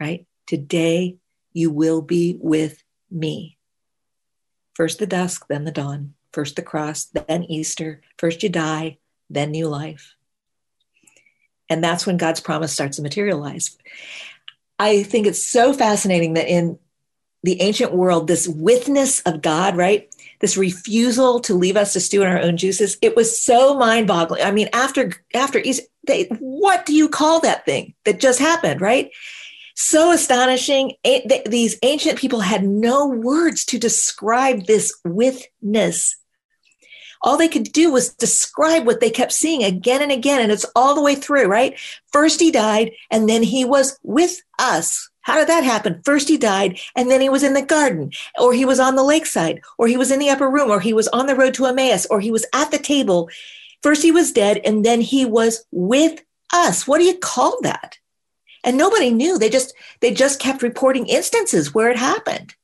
right? 0.00 0.26
Today 0.46 1.16
you 1.52 1.70
will 1.70 2.02
be 2.02 2.36
with 2.40 2.82
me. 3.10 3.56
First 4.74 4.98
the 4.98 5.06
dusk, 5.06 5.46
then 5.48 5.64
the 5.64 5.70
dawn. 5.70 6.14
First 6.32 6.56
the 6.56 6.62
cross, 6.62 7.04
then 7.04 7.44
Easter. 7.44 8.02
First 8.18 8.42
you 8.42 8.48
die, 8.48 8.98
then 9.30 9.52
new 9.52 9.68
life. 9.68 10.16
And 11.70 11.82
that's 11.82 12.04
when 12.04 12.16
God's 12.16 12.40
promise 12.40 12.72
starts 12.72 12.96
to 12.96 13.02
materialize. 13.02 13.78
I 14.78 15.04
think 15.04 15.28
it's 15.28 15.46
so 15.46 15.72
fascinating 15.72 16.34
that 16.34 16.48
in 16.48 16.78
the 17.44 17.60
ancient 17.60 17.92
world, 17.92 18.26
this 18.26 18.48
witness 18.48 19.20
of 19.20 19.42
God, 19.42 19.76
right? 19.76 20.12
This 20.40 20.56
refusal 20.56 21.40
to 21.40 21.54
leave 21.54 21.76
us 21.76 21.92
to 21.92 22.00
stew 22.00 22.22
in 22.22 22.28
our 22.28 22.40
own 22.40 22.56
juices. 22.56 22.96
It 23.02 23.14
was 23.14 23.40
so 23.40 23.78
mind 23.78 24.08
boggling. 24.08 24.42
I 24.42 24.50
mean, 24.50 24.68
after, 24.72 25.12
after 25.34 25.62
they, 26.06 26.24
what 26.40 26.86
do 26.86 26.94
you 26.94 27.08
call 27.08 27.40
that 27.40 27.66
thing 27.66 27.94
that 28.04 28.18
just 28.18 28.40
happened, 28.40 28.80
right? 28.80 29.10
So 29.74 30.10
astonishing. 30.10 30.94
These 31.46 31.78
ancient 31.82 32.18
people 32.18 32.40
had 32.40 32.64
no 32.64 33.06
words 33.06 33.64
to 33.66 33.78
describe 33.78 34.64
this 34.64 34.98
witness. 35.04 36.16
All 37.22 37.36
they 37.36 37.48
could 37.48 37.72
do 37.72 37.90
was 37.90 38.14
describe 38.14 38.86
what 38.86 39.00
they 39.00 39.10
kept 39.10 39.32
seeing 39.32 39.64
again 39.64 40.02
and 40.02 40.12
again. 40.12 40.40
And 40.40 40.52
it's 40.52 40.66
all 40.74 40.94
the 40.94 41.02
way 41.02 41.14
through, 41.14 41.46
right? 41.46 41.78
First 42.12 42.40
he 42.40 42.50
died, 42.50 42.92
and 43.10 43.28
then 43.28 43.42
he 43.42 43.64
was 43.64 43.98
with 44.02 44.40
us 44.58 45.10
how 45.24 45.36
did 45.36 45.48
that 45.48 45.64
happen? 45.64 46.02
First 46.04 46.28
he 46.28 46.36
died 46.36 46.78
and 46.94 47.10
then 47.10 47.20
he 47.20 47.30
was 47.30 47.42
in 47.42 47.54
the 47.54 47.62
garden 47.62 48.12
or 48.38 48.52
he 48.52 48.66
was 48.66 48.78
on 48.78 48.94
the 48.94 49.02
lakeside 49.02 49.62
or 49.78 49.86
he 49.88 49.96
was 49.96 50.10
in 50.10 50.18
the 50.18 50.28
upper 50.28 50.48
room 50.48 50.70
or 50.70 50.80
he 50.80 50.92
was 50.92 51.08
on 51.08 51.26
the 51.26 51.34
road 51.34 51.54
to 51.54 51.66
Emmaus 51.66 52.06
or 52.06 52.20
he 52.20 52.30
was 52.30 52.46
at 52.52 52.70
the 52.70 52.78
table. 52.78 53.30
First 53.82 54.02
he 54.02 54.12
was 54.12 54.32
dead 54.32 54.60
and 54.64 54.84
then 54.84 55.00
he 55.00 55.24
was 55.24 55.64
with 55.72 56.22
us. 56.52 56.86
What 56.86 56.98
do 56.98 57.04
you 57.04 57.16
call 57.16 57.58
that? 57.62 57.98
And 58.64 58.76
nobody 58.76 59.10
knew. 59.10 59.38
They 59.38 59.48
just 59.48 59.74
they 60.00 60.12
just 60.12 60.40
kept 60.40 60.62
reporting 60.62 61.06
instances 61.06 61.74
where 61.74 61.90
it 61.90 61.98
happened. 61.98 62.54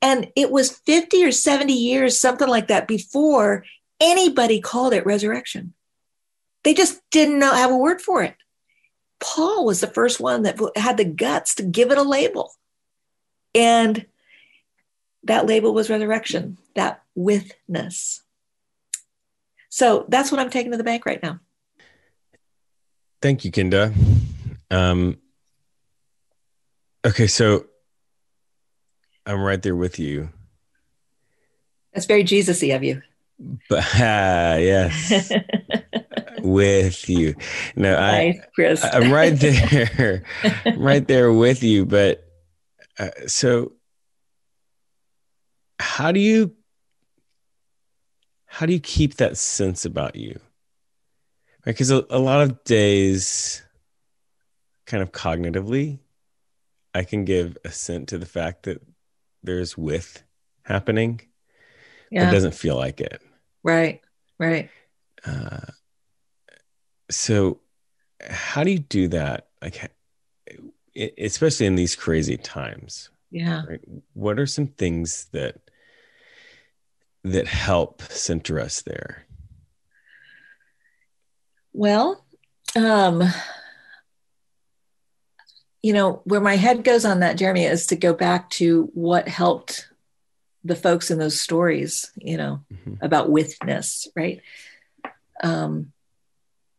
And 0.00 0.28
it 0.34 0.50
was 0.50 0.70
50 0.70 1.22
or 1.22 1.32
70 1.32 1.74
years 1.74 2.18
something 2.18 2.48
like 2.48 2.68
that 2.68 2.88
before 2.88 3.64
anybody 4.00 4.58
called 4.58 4.94
it 4.94 5.04
resurrection. 5.04 5.74
They 6.64 6.72
just 6.72 7.02
didn't 7.10 7.38
know 7.38 7.52
have 7.52 7.70
a 7.70 7.76
word 7.76 8.00
for 8.00 8.22
it. 8.22 8.36
Paul 9.20 9.66
was 9.66 9.80
the 9.80 9.86
first 9.86 10.18
one 10.18 10.42
that 10.42 10.58
had 10.76 10.96
the 10.96 11.04
guts 11.04 11.54
to 11.56 11.62
give 11.62 11.90
it 11.90 11.98
a 11.98 12.02
label. 12.02 12.52
And 13.54 14.06
that 15.24 15.46
label 15.46 15.74
was 15.74 15.90
resurrection, 15.90 16.56
that 16.74 17.02
witness. 17.14 18.22
So 19.68 20.06
that's 20.08 20.32
what 20.32 20.40
I'm 20.40 20.50
taking 20.50 20.72
to 20.72 20.78
the 20.78 20.84
bank 20.84 21.06
right 21.06 21.22
now. 21.22 21.40
Thank 23.22 23.44
you, 23.44 23.50
Kenda. 23.50 23.94
Um, 24.70 25.18
okay, 27.06 27.26
so 27.26 27.66
I'm 29.26 29.42
right 29.42 29.62
there 29.62 29.76
with 29.76 29.98
you. 29.98 30.30
That's 31.92 32.06
very 32.06 32.24
Jesus-y 32.24 32.68
of 32.68 32.82
you. 32.82 33.02
But 33.68 33.84
uh, 33.94 34.56
yes. 34.60 35.32
with 36.40 37.08
you. 37.08 37.34
No, 37.76 37.96
I, 37.98 38.40
Chris. 38.54 38.84
I, 38.84 39.02
am 39.02 39.12
right 39.12 39.30
there, 39.34 40.24
right 40.76 41.06
there 41.06 41.32
with 41.32 41.62
you. 41.62 41.86
But 41.86 42.24
uh, 42.98 43.10
so, 43.26 43.72
how 45.78 46.12
do 46.12 46.20
you 46.20 46.54
how 48.46 48.66
do 48.66 48.72
you 48.72 48.80
keep 48.80 49.16
that 49.16 49.36
sense 49.36 49.84
about 49.84 50.16
you? 50.16 50.38
Right, 51.64 51.72
Because 51.72 51.90
a, 51.90 52.04
a 52.10 52.18
lot 52.18 52.42
of 52.42 52.64
days, 52.64 53.62
kind 54.86 55.02
of 55.02 55.12
cognitively, 55.12 56.00
I 56.94 57.04
can 57.04 57.24
give 57.24 57.56
assent 57.64 58.08
to 58.08 58.18
the 58.18 58.26
fact 58.26 58.64
that 58.64 58.82
there's 59.42 59.78
with 59.78 60.22
happening. 60.64 61.20
Yeah. 62.10 62.28
It 62.28 62.32
doesn't 62.32 62.54
feel 62.54 62.76
like 62.76 63.00
it. 63.00 63.22
Right. 63.62 64.00
Right. 64.38 64.70
Uh, 65.24 65.72
so, 67.10 67.60
how 68.28 68.64
do 68.64 68.70
you 68.70 68.78
do 68.78 69.08
that? 69.08 69.48
Like, 69.62 69.92
especially 71.18 71.66
in 71.66 71.76
these 71.76 71.96
crazy 71.96 72.36
times. 72.36 73.10
Yeah. 73.30 73.64
Right? 73.68 73.80
What 74.14 74.38
are 74.38 74.46
some 74.46 74.68
things 74.68 75.26
that 75.32 75.58
that 77.24 77.46
help 77.46 78.02
center 78.02 78.58
us 78.58 78.82
there? 78.82 79.26
Well, 81.72 82.24
um, 82.76 83.22
you 85.82 85.92
know, 85.92 86.22
where 86.24 86.40
my 86.40 86.56
head 86.56 86.84
goes 86.84 87.04
on 87.04 87.20
that, 87.20 87.36
Jeremy, 87.38 87.64
is 87.64 87.86
to 87.88 87.96
go 87.96 88.12
back 88.12 88.50
to 88.50 88.90
what 88.94 89.28
helped 89.28 89.86
the 90.64 90.76
folks 90.76 91.10
in 91.10 91.18
those 91.18 91.40
stories, 91.40 92.10
you 92.16 92.36
know, 92.36 92.62
mm-hmm. 92.72 92.94
about 93.00 93.30
witness, 93.30 94.06
right? 94.14 94.42
Um, 95.42 95.92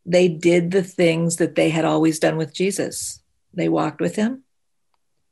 they 0.05 0.27
did 0.27 0.71
the 0.71 0.83
things 0.83 1.37
that 1.37 1.55
they 1.55 1.69
had 1.69 1.85
always 1.85 2.19
done 2.19 2.37
with 2.37 2.53
Jesus. 2.53 3.21
They 3.53 3.69
walked 3.69 4.01
with 4.01 4.15
him, 4.15 4.43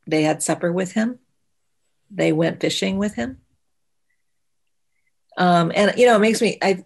they 0.06 0.22
had 0.22 0.42
supper 0.42 0.72
with 0.72 0.92
him, 0.92 1.18
they 2.10 2.32
went 2.32 2.60
fishing 2.60 2.98
with 2.98 3.14
him. 3.14 3.38
Um, 5.36 5.72
and 5.74 5.96
you 5.96 6.06
know, 6.06 6.16
it 6.16 6.20
makes 6.20 6.42
me 6.42 6.58
I 6.60 6.84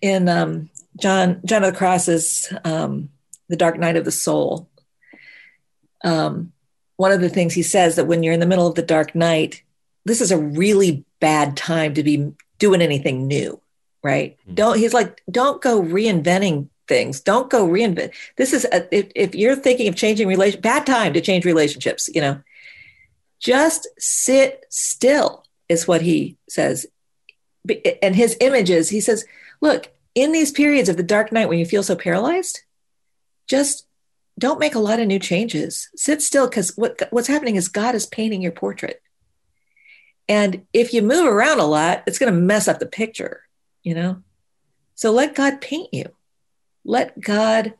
in 0.00 0.28
um, 0.28 0.70
John 0.96 1.40
John 1.44 1.64
of 1.64 1.72
the 1.72 1.78
Cross's 1.78 2.52
um, 2.64 3.10
The 3.48 3.56
Dark 3.56 3.78
Night 3.78 3.96
of 3.96 4.04
the 4.04 4.12
Soul. 4.12 4.68
Um, 6.04 6.52
one 6.96 7.12
of 7.12 7.20
the 7.20 7.28
things 7.28 7.54
he 7.54 7.62
says 7.62 7.96
that 7.96 8.06
when 8.06 8.22
you're 8.22 8.34
in 8.34 8.40
the 8.40 8.46
middle 8.46 8.66
of 8.66 8.74
the 8.74 8.82
dark 8.82 9.14
night, 9.14 9.62
this 10.04 10.20
is 10.20 10.30
a 10.30 10.38
really 10.38 11.04
bad 11.20 11.56
time 11.56 11.94
to 11.94 12.02
be 12.02 12.32
doing 12.58 12.82
anything 12.82 13.26
new, 13.26 13.60
right? 14.02 14.36
Mm-hmm. 14.42 14.54
Don't 14.54 14.78
he's 14.78 14.94
like, 14.94 15.22
don't 15.30 15.60
go 15.62 15.82
reinventing 15.82 16.68
things. 16.88 17.20
Don't 17.20 17.50
go 17.50 17.68
reinvent. 17.68 18.14
This 18.36 18.52
is 18.52 18.64
a, 18.64 18.94
if, 18.94 19.10
if 19.14 19.34
you're 19.34 19.56
thinking 19.56 19.88
of 19.88 19.96
changing 19.96 20.26
relation, 20.26 20.60
bad 20.60 20.86
time 20.86 21.12
to 21.12 21.20
change 21.20 21.44
relationships. 21.44 22.08
You 22.12 22.20
know, 22.20 22.40
just 23.38 23.86
sit 23.98 24.64
still 24.70 25.44
is 25.68 25.86
what 25.86 26.02
he 26.02 26.36
says. 26.48 26.86
And 28.02 28.16
his 28.16 28.36
images, 28.40 28.88
he 28.88 29.00
says, 29.00 29.26
look, 29.60 29.92
in 30.14 30.32
these 30.32 30.50
periods 30.50 30.88
of 30.88 30.96
the 30.96 31.02
dark 31.02 31.30
night 31.30 31.48
when 31.48 31.58
you 31.58 31.66
feel 31.66 31.82
so 31.82 31.94
paralyzed, 31.94 32.62
just 33.46 33.86
don't 34.38 34.60
make 34.60 34.74
a 34.74 34.80
lot 34.80 35.00
of 35.00 35.06
new 35.06 35.18
changes. 35.18 35.88
Sit 35.96 36.22
still 36.22 36.48
because 36.48 36.76
what, 36.76 37.00
what's 37.10 37.28
happening 37.28 37.56
is 37.56 37.68
God 37.68 37.94
is 37.94 38.06
painting 38.06 38.40
your 38.40 38.52
portrait. 38.52 39.02
And 40.28 40.66
if 40.72 40.92
you 40.92 41.02
move 41.02 41.26
around 41.26 41.60
a 41.60 41.64
lot, 41.64 42.02
it's 42.06 42.18
going 42.18 42.32
to 42.32 42.38
mess 42.38 42.68
up 42.68 42.78
the 42.78 42.86
picture, 42.86 43.42
you 43.82 43.94
know? 43.94 44.22
So 44.94 45.10
let 45.10 45.34
God 45.34 45.60
paint 45.60 45.92
you 45.92 46.12
let 46.88 47.20
God 47.20 47.74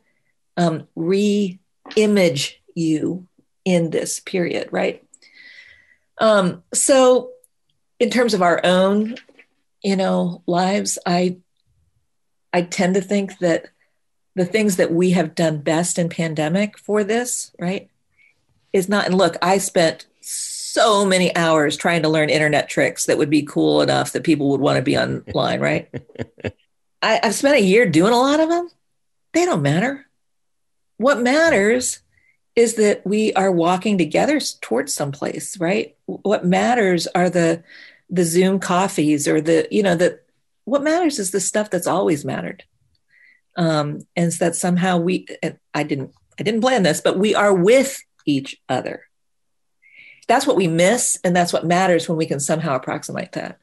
um, 0.55 0.87
re 0.95 1.59
image 1.95 2.61
you 2.75 3.27
in 3.65 3.89
this 3.89 4.19
period, 4.19 4.69
right? 4.71 5.03
Um, 6.19 6.63
so, 6.73 7.31
in 7.99 8.09
terms 8.09 8.33
of 8.33 8.41
our 8.41 8.61
own, 8.63 9.15
you 9.83 9.95
know, 9.95 10.43
lives, 10.45 10.99
I 11.05 11.37
I 12.53 12.61
tend 12.61 12.95
to 12.95 13.01
think 13.01 13.39
that 13.39 13.65
the 14.35 14.45
things 14.45 14.77
that 14.77 14.93
we 14.93 15.11
have 15.11 15.35
done 15.35 15.59
best 15.59 15.97
in 15.97 16.07
pandemic 16.07 16.77
for 16.77 17.03
this, 17.03 17.51
right, 17.59 17.89
is 18.71 18.87
not. 18.87 19.07
And 19.07 19.15
look, 19.15 19.37
I 19.41 19.57
spent 19.57 20.05
many 21.05 21.35
hours 21.35 21.77
trying 21.77 22.03
to 22.03 22.09
learn 22.09 22.29
internet 22.29 22.69
tricks 22.69 23.05
that 23.05 23.17
would 23.17 23.29
be 23.29 23.43
cool 23.43 23.81
enough 23.81 24.11
that 24.11 24.23
people 24.23 24.49
would 24.49 24.61
want 24.61 24.77
to 24.77 24.81
be 24.81 24.97
online, 24.97 25.59
right? 25.59 25.89
I, 27.01 27.19
have 27.23 27.35
spent 27.35 27.55
a 27.55 27.61
year 27.61 27.85
doing 27.85 28.13
a 28.13 28.17
lot 28.17 28.39
of 28.39 28.49
them, 28.49 28.69
they 29.33 29.45
don't 29.45 29.61
matter. 29.61 30.05
What 30.97 31.21
matters 31.21 32.01
is 32.55 32.75
that 32.75 33.05
we 33.05 33.31
are 33.33 33.51
walking 33.51 33.97
together 33.97 34.39
towards 34.61 34.93
someplace, 34.93 35.59
right? 35.59 35.95
What 36.05 36.45
matters 36.45 37.07
are 37.07 37.29
the 37.29 37.63
the 38.09 38.25
Zoom 38.25 38.59
coffees 38.59 39.27
or 39.27 39.39
the, 39.39 39.67
you 39.69 39.83
know, 39.83 39.95
the 39.95 40.19
what 40.65 40.83
matters 40.83 41.19
is 41.19 41.31
the 41.31 41.39
stuff 41.39 41.69
that's 41.69 41.87
always 41.87 42.25
mattered. 42.25 42.63
Um, 43.55 44.01
and 44.15 44.33
so 44.33 44.45
that 44.45 44.55
somehow 44.55 44.97
we 44.97 45.27
I 45.73 45.83
didn't 45.83 46.13
I 46.39 46.43
didn't 46.43 46.61
plan 46.61 46.83
this, 46.83 47.01
but 47.01 47.17
we 47.17 47.35
are 47.35 47.53
with 47.53 48.01
each 48.25 48.57
other. 48.67 49.08
That's 50.29 50.47
what 50.47 50.55
we 50.55 50.67
miss, 50.67 51.19
and 51.25 51.35
that's 51.35 51.51
what 51.51 51.65
matters 51.65 52.07
when 52.07 52.17
we 52.17 52.25
can 52.25 52.39
somehow 52.39 52.75
approximate 52.75 53.33
that. 53.33 53.59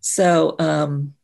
So 0.00 0.56
um, 0.58 1.14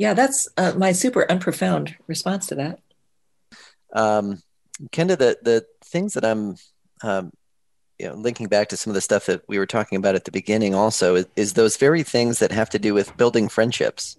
yeah, 0.00 0.14
that's 0.14 0.48
uh, 0.56 0.72
my 0.78 0.92
super 0.92 1.20
unprofound 1.20 1.94
response 2.06 2.46
to 2.46 2.54
that. 2.54 2.80
Um, 3.92 4.42
Kenda, 4.92 5.18
the 5.18 5.36
the 5.42 5.66
things 5.84 6.14
that 6.14 6.24
I'm, 6.24 6.56
um, 7.02 7.32
you 7.98 8.08
know, 8.08 8.14
linking 8.14 8.46
back 8.46 8.70
to 8.70 8.78
some 8.78 8.90
of 8.90 8.94
the 8.94 9.02
stuff 9.02 9.26
that 9.26 9.42
we 9.46 9.58
were 9.58 9.66
talking 9.66 9.96
about 9.98 10.14
at 10.14 10.24
the 10.24 10.32
beginning, 10.32 10.74
also 10.74 11.16
is, 11.16 11.26
is 11.36 11.52
those 11.52 11.76
very 11.76 12.02
things 12.02 12.38
that 12.38 12.50
have 12.50 12.70
to 12.70 12.78
do 12.78 12.94
with 12.94 13.14
building 13.18 13.50
friendships. 13.50 14.16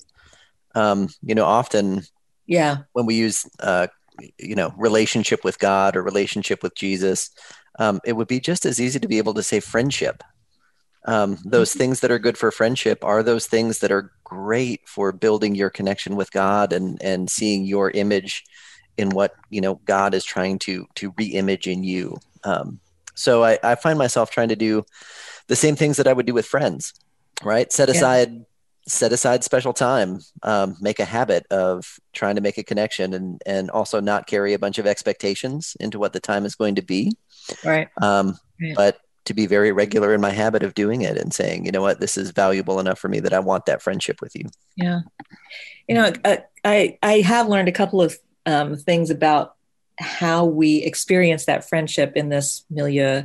Um, 0.75 1.09
you 1.23 1.33
know, 1.33 1.45
often, 1.45 2.03
yeah, 2.45 2.83
when 2.93 3.07
we 3.07 3.15
use, 3.15 3.49
uh, 3.59 3.87
you 4.37 4.53
know, 4.53 4.71
relationship 4.77 5.43
with 5.43 5.57
God 5.57 5.95
or 5.95 6.03
relationship 6.03 6.61
with 6.61 6.75
Jesus, 6.75 7.31
um, 7.81 7.99
it 8.05 8.13
would 8.13 8.27
be 8.27 8.39
just 8.39 8.65
as 8.65 8.79
easy 8.79 8.99
to 8.99 9.07
be 9.07 9.17
able 9.17 9.33
to 9.33 9.43
say 9.43 9.59
friendship 9.59 10.23
um, 11.05 11.37
those 11.43 11.71
mm-hmm. 11.71 11.79
things 11.79 11.99
that 12.01 12.11
are 12.11 12.19
good 12.19 12.37
for 12.37 12.51
friendship 12.51 13.03
are 13.03 13.23
those 13.23 13.47
things 13.47 13.79
that 13.79 13.91
are 13.91 14.11
great 14.23 14.87
for 14.87 15.11
building 15.11 15.55
your 15.55 15.69
connection 15.69 16.15
with 16.15 16.31
God 16.31 16.73
and 16.73 17.01
and 17.01 17.29
seeing 17.29 17.65
your 17.65 17.89
image 17.91 18.43
in 18.97 19.09
what 19.09 19.33
you 19.49 19.61
know 19.61 19.75
God 19.85 20.13
is 20.13 20.23
trying 20.23 20.59
to 20.59 20.85
to 20.95 21.11
reimage 21.13 21.71
in 21.71 21.83
you. 21.83 22.17
Um, 22.43 22.79
so 23.15 23.43
I, 23.43 23.57
I 23.63 23.75
find 23.75 23.97
myself 23.97 24.31
trying 24.31 24.49
to 24.49 24.55
do 24.55 24.83
the 25.47 25.55
same 25.55 25.75
things 25.75 25.97
that 25.97 26.07
I 26.07 26.13
would 26.13 26.25
do 26.25 26.33
with 26.33 26.45
friends, 26.45 26.93
right? 27.43 27.71
Set 27.71 27.89
aside 27.89 28.31
yeah. 28.31 28.39
Set 28.91 29.13
aside 29.13 29.43
special 29.43 29.73
time, 29.73 30.19
um, 30.43 30.75
make 30.81 30.99
a 30.99 31.05
habit 31.05 31.45
of 31.49 31.99
trying 32.13 32.35
to 32.35 32.41
make 32.41 32.57
a 32.57 32.63
connection, 32.63 33.13
and 33.13 33.41
and 33.45 33.69
also 33.71 33.99
not 33.99 34.27
carry 34.27 34.53
a 34.53 34.59
bunch 34.59 34.77
of 34.77 34.85
expectations 34.85 35.75
into 35.79 35.99
what 35.99 36.13
the 36.13 36.19
time 36.19 36.45
is 36.45 36.55
going 36.55 36.75
to 36.75 36.81
be. 36.81 37.15
Right. 37.63 37.87
Um, 38.01 38.37
right. 38.61 38.75
But 38.75 38.99
to 39.25 39.33
be 39.33 39.45
very 39.45 39.71
regular 39.71 40.13
in 40.13 40.21
my 40.21 40.31
habit 40.31 40.63
of 40.63 40.73
doing 40.73 41.01
it 41.01 41.17
and 41.17 41.33
saying, 41.33 41.65
you 41.65 41.71
know 41.71 41.81
what, 41.81 41.99
this 41.99 42.17
is 42.17 42.31
valuable 42.31 42.79
enough 42.79 42.99
for 42.99 43.07
me 43.07 43.19
that 43.19 43.33
I 43.33 43.39
want 43.39 43.65
that 43.67 43.81
friendship 43.81 44.19
with 44.19 44.35
you. 44.35 44.49
Yeah. 44.75 45.01
You 45.87 45.95
know, 45.95 46.13
I, 46.65 46.97
I 47.03 47.19
have 47.21 47.47
learned 47.47 47.67
a 47.67 47.73
couple 47.73 48.01
of 48.01 48.17
um, 48.45 48.77
things 48.77 49.09
about 49.09 49.55
how 49.99 50.45
we 50.45 50.77
experience 50.77 51.45
that 51.45 51.67
friendship 51.69 52.13
in 52.15 52.29
this 52.29 52.65
milieu. 52.69 53.23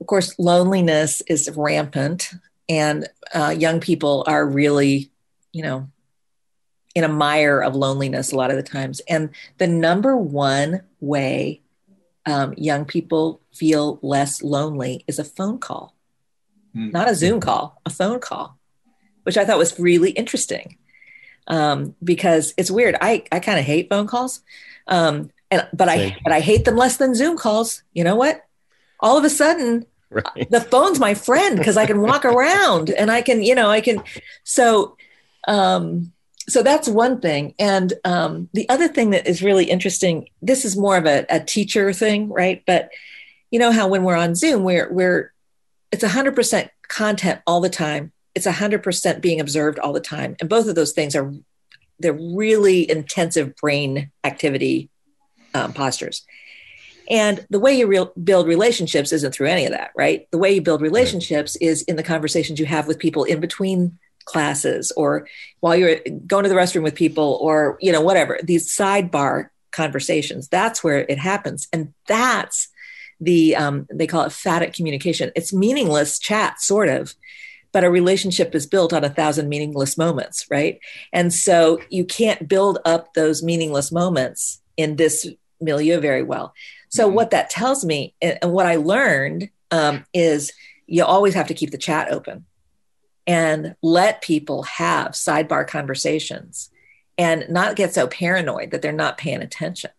Of 0.00 0.06
course, 0.06 0.38
loneliness 0.38 1.22
is 1.26 1.50
rampant, 1.56 2.30
and 2.68 3.08
uh, 3.34 3.54
young 3.56 3.80
people 3.80 4.24
are 4.26 4.46
really, 4.46 5.10
you 5.52 5.62
know, 5.62 5.88
in 6.94 7.04
a 7.04 7.08
mire 7.08 7.60
of 7.60 7.76
loneliness 7.76 8.32
a 8.32 8.36
lot 8.36 8.50
of 8.50 8.56
the 8.56 8.62
times. 8.62 9.00
And 9.08 9.30
the 9.58 9.66
number 9.66 10.16
one 10.16 10.82
way 11.00 11.62
um, 12.26 12.54
young 12.56 12.84
people 12.84 13.40
feel 13.54 13.98
less 14.02 14.42
lonely 14.42 15.04
is 15.06 15.18
a 15.18 15.24
phone 15.24 15.58
call, 15.58 15.94
mm. 16.76 16.92
not 16.92 17.08
a 17.08 17.14
Zoom 17.14 17.40
call, 17.40 17.80
a 17.86 17.90
phone 17.90 18.20
call, 18.20 18.58
which 19.22 19.36
I 19.36 19.44
thought 19.44 19.58
was 19.58 19.78
really 19.78 20.10
interesting 20.10 20.76
um, 21.46 21.94
because 22.04 22.54
it's 22.56 22.70
weird. 22.70 22.96
I, 23.00 23.24
I 23.32 23.40
kind 23.40 23.58
of 23.58 23.64
hate 23.64 23.88
phone 23.88 24.06
calls, 24.06 24.42
um, 24.86 25.30
and 25.50 25.66
but 25.72 25.88
Same. 25.88 26.12
I 26.12 26.16
but 26.22 26.32
I 26.32 26.40
hate 26.40 26.64
them 26.64 26.76
less 26.76 26.98
than 26.98 27.14
Zoom 27.14 27.36
calls. 27.36 27.82
You 27.92 28.04
know 28.04 28.16
what? 28.16 28.44
All 29.00 29.16
of 29.16 29.24
a 29.24 29.30
sudden, 29.30 29.86
right. 30.10 30.50
the 30.50 30.60
phone's 30.60 30.98
my 30.98 31.14
friend 31.14 31.58
because 31.58 31.76
I 31.76 31.86
can 31.86 32.00
walk 32.00 32.24
around 32.24 32.90
and 32.90 33.10
I 33.10 33.22
can 33.22 33.42
you 33.42 33.54
know 33.54 33.70
I 33.70 33.80
can 33.80 34.02
so. 34.44 34.96
Um, 35.46 36.12
so 36.48 36.62
that's 36.62 36.88
one 36.88 37.20
thing. 37.20 37.54
And 37.58 37.92
um, 38.04 38.48
the 38.54 38.66
other 38.70 38.88
thing 38.88 39.10
that 39.10 39.26
is 39.26 39.42
really 39.42 39.66
interesting, 39.66 40.28
this 40.40 40.64
is 40.64 40.76
more 40.76 40.96
of 40.96 41.04
a, 41.04 41.26
a, 41.28 41.40
teacher 41.40 41.92
thing, 41.92 42.30
right? 42.30 42.62
But 42.66 42.88
you 43.50 43.58
know 43.58 43.70
how 43.70 43.88
when 43.88 44.02
we're 44.02 44.16
on 44.16 44.34
Zoom, 44.34 44.64
we're 44.64 44.90
we're 44.90 45.32
it's 45.92 46.02
a 46.02 46.08
hundred 46.08 46.34
percent 46.34 46.70
content 46.88 47.40
all 47.46 47.60
the 47.60 47.68
time. 47.68 48.12
It's 48.34 48.46
a 48.46 48.52
hundred 48.52 48.82
percent 48.82 49.22
being 49.22 49.40
observed 49.40 49.78
all 49.78 49.92
the 49.92 50.00
time, 50.00 50.36
and 50.40 50.48
both 50.48 50.68
of 50.68 50.74
those 50.74 50.92
things 50.92 51.14
are 51.14 51.32
they're 51.98 52.12
really 52.12 52.88
intensive 52.90 53.56
brain 53.56 54.10
activity 54.24 54.90
um, 55.54 55.72
postures. 55.72 56.24
And 57.08 57.46
the 57.48 57.58
way 57.58 57.76
you 57.76 57.86
re- 57.86 58.22
build 58.22 58.46
relationships 58.46 59.12
isn't 59.12 59.32
through 59.32 59.48
any 59.48 59.64
of 59.64 59.72
that, 59.72 59.92
right? 59.96 60.28
The 60.30 60.38
way 60.38 60.52
you 60.52 60.60
build 60.60 60.82
relationships 60.82 61.56
is 61.56 61.82
in 61.82 61.96
the 61.96 62.02
conversations 62.02 62.60
you 62.60 62.66
have 62.66 62.86
with 62.86 62.98
people 62.98 63.24
in 63.24 63.40
between 63.40 63.98
classes 64.26 64.92
or 64.94 65.26
while 65.60 65.74
you're 65.74 66.00
going 66.26 66.42
to 66.42 66.50
the 66.50 66.54
restroom 66.54 66.82
with 66.82 66.94
people 66.94 67.38
or 67.40 67.78
you 67.80 67.90
know 67.90 68.02
whatever 68.02 68.38
these 68.42 68.68
sidebar 68.68 69.48
conversations. 69.72 70.48
That's 70.48 70.84
where 70.84 71.00
it 71.08 71.18
happens. 71.18 71.66
And 71.72 71.94
that's 72.06 72.68
the 73.20 73.56
um, 73.56 73.86
they 73.92 74.06
call 74.06 74.24
it 74.24 74.32
phatic 74.32 74.74
communication. 74.74 75.32
It's 75.34 75.52
meaningless 75.52 76.18
chat 76.18 76.60
sort 76.60 76.88
of 76.88 77.14
but 77.70 77.84
a 77.84 77.90
relationship 77.90 78.54
is 78.54 78.66
built 78.66 78.94
on 78.94 79.04
a 79.04 79.10
thousand 79.10 79.48
meaningless 79.48 79.98
moments 79.98 80.46
right? 80.50 80.78
And 81.12 81.32
so 81.32 81.80
you 81.90 82.04
can't 82.04 82.48
build 82.48 82.78
up 82.84 83.14
those 83.14 83.42
meaningless 83.42 83.92
moments 83.92 84.60
in 84.76 84.96
this 84.96 85.26
milieu 85.60 86.00
very 86.00 86.22
well 86.22 86.54
so 86.88 87.06
mm-hmm. 87.06 87.16
what 87.16 87.30
that 87.30 87.50
tells 87.50 87.84
me 87.84 88.14
and 88.22 88.38
what 88.42 88.66
i 88.66 88.76
learned 88.76 89.50
um, 89.70 90.04
is 90.14 90.52
you 90.86 91.04
always 91.04 91.34
have 91.34 91.48
to 91.48 91.54
keep 91.54 91.70
the 91.70 91.78
chat 91.78 92.10
open 92.10 92.46
and 93.26 93.76
let 93.82 94.22
people 94.22 94.62
have 94.62 95.12
sidebar 95.12 95.66
conversations 95.66 96.70
and 97.18 97.44
not 97.50 97.76
get 97.76 97.92
so 97.92 98.06
paranoid 98.06 98.70
that 98.70 98.80
they're 98.80 98.92
not 98.92 99.18
paying 99.18 99.42
attention 99.42 99.90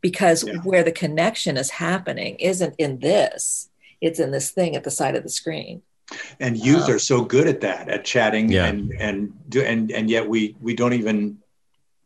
because 0.00 0.44
yeah. 0.46 0.56
where 0.56 0.84
the 0.84 0.92
connection 0.92 1.56
is 1.56 1.70
happening 1.70 2.36
isn't 2.36 2.74
in 2.78 2.98
this 2.98 3.70
it's 4.00 4.20
in 4.20 4.30
this 4.30 4.50
thing 4.50 4.76
at 4.76 4.84
the 4.84 4.90
side 4.90 5.16
of 5.16 5.22
the 5.22 5.28
screen 5.28 5.82
and 6.40 6.56
youth 6.56 6.84
um, 6.84 6.92
are 6.92 6.98
so 6.98 7.22
good 7.24 7.46
at 7.46 7.60
that 7.60 7.88
at 7.88 8.04
chatting 8.04 8.50
yeah. 8.50 8.66
and 8.66 8.92
and 8.98 9.32
do 9.48 9.62
and 9.62 9.90
and 9.90 10.08
yet 10.08 10.28
we 10.28 10.56
we 10.60 10.74
don't 10.74 10.92
even 10.92 11.38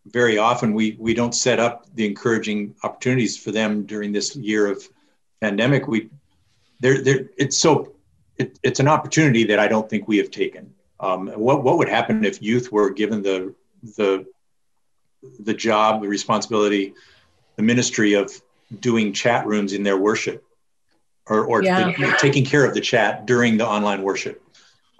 very 0.06 0.38
often 0.38 0.74
we 0.74 0.96
we 0.98 1.14
don't 1.14 1.34
set 1.34 1.60
up 1.60 1.86
the 1.94 2.04
encouraging 2.04 2.74
opportunities 2.82 3.36
for 3.36 3.52
them 3.52 3.84
during 3.84 4.12
this 4.12 4.34
year 4.34 4.66
of 4.66 4.88
pandemic 5.40 5.86
we 5.86 6.08
there 6.80 7.02
there 7.02 7.30
it's 7.36 7.56
so 7.56 7.92
it, 8.38 8.58
it's 8.62 8.80
an 8.80 8.88
opportunity 8.88 9.44
that 9.44 9.58
I 9.58 9.68
don't 9.68 9.88
think 9.88 10.08
we 10.08 10.18
have 10.18 10.30
taken. 10.30 10.74
Um, 11.00 11.28
what 11.28 11.62
what 11.62 11.78
would 11.78 11.88
happen 11.88 12.24
if 12.24 12.42
youth 12.42 12.70
were 12.70 12.90
given 12.90 13.22
the 13.22 13.54
the 13.96 14.26
the 15.40 15.54
job, 15.54 16.02
the 16.02 16.08
responsibility, 16.08 16.94
the 17.56 17.62
ministry 17.62 18.14
of 18.14 18.32
doing 18.80 19.12
chat 19.12 19.46
rooms 19.46 19.72
in 19.72 19.82
their 19.82 19.96
worship, 19.96 20.44
or 21.26 21.44
or 21.44 21.62
yeah. 21.62 21.92
the, 21.92 22.16
taking 22.18 22.44
care 22.44 22.64
of 22.64 22.74
the 22.74 22.80
chat 22.80 23.26
during 23.26 23.56
the 23.56 23.66
online 23.66 24.02
worship, 24.02 24.42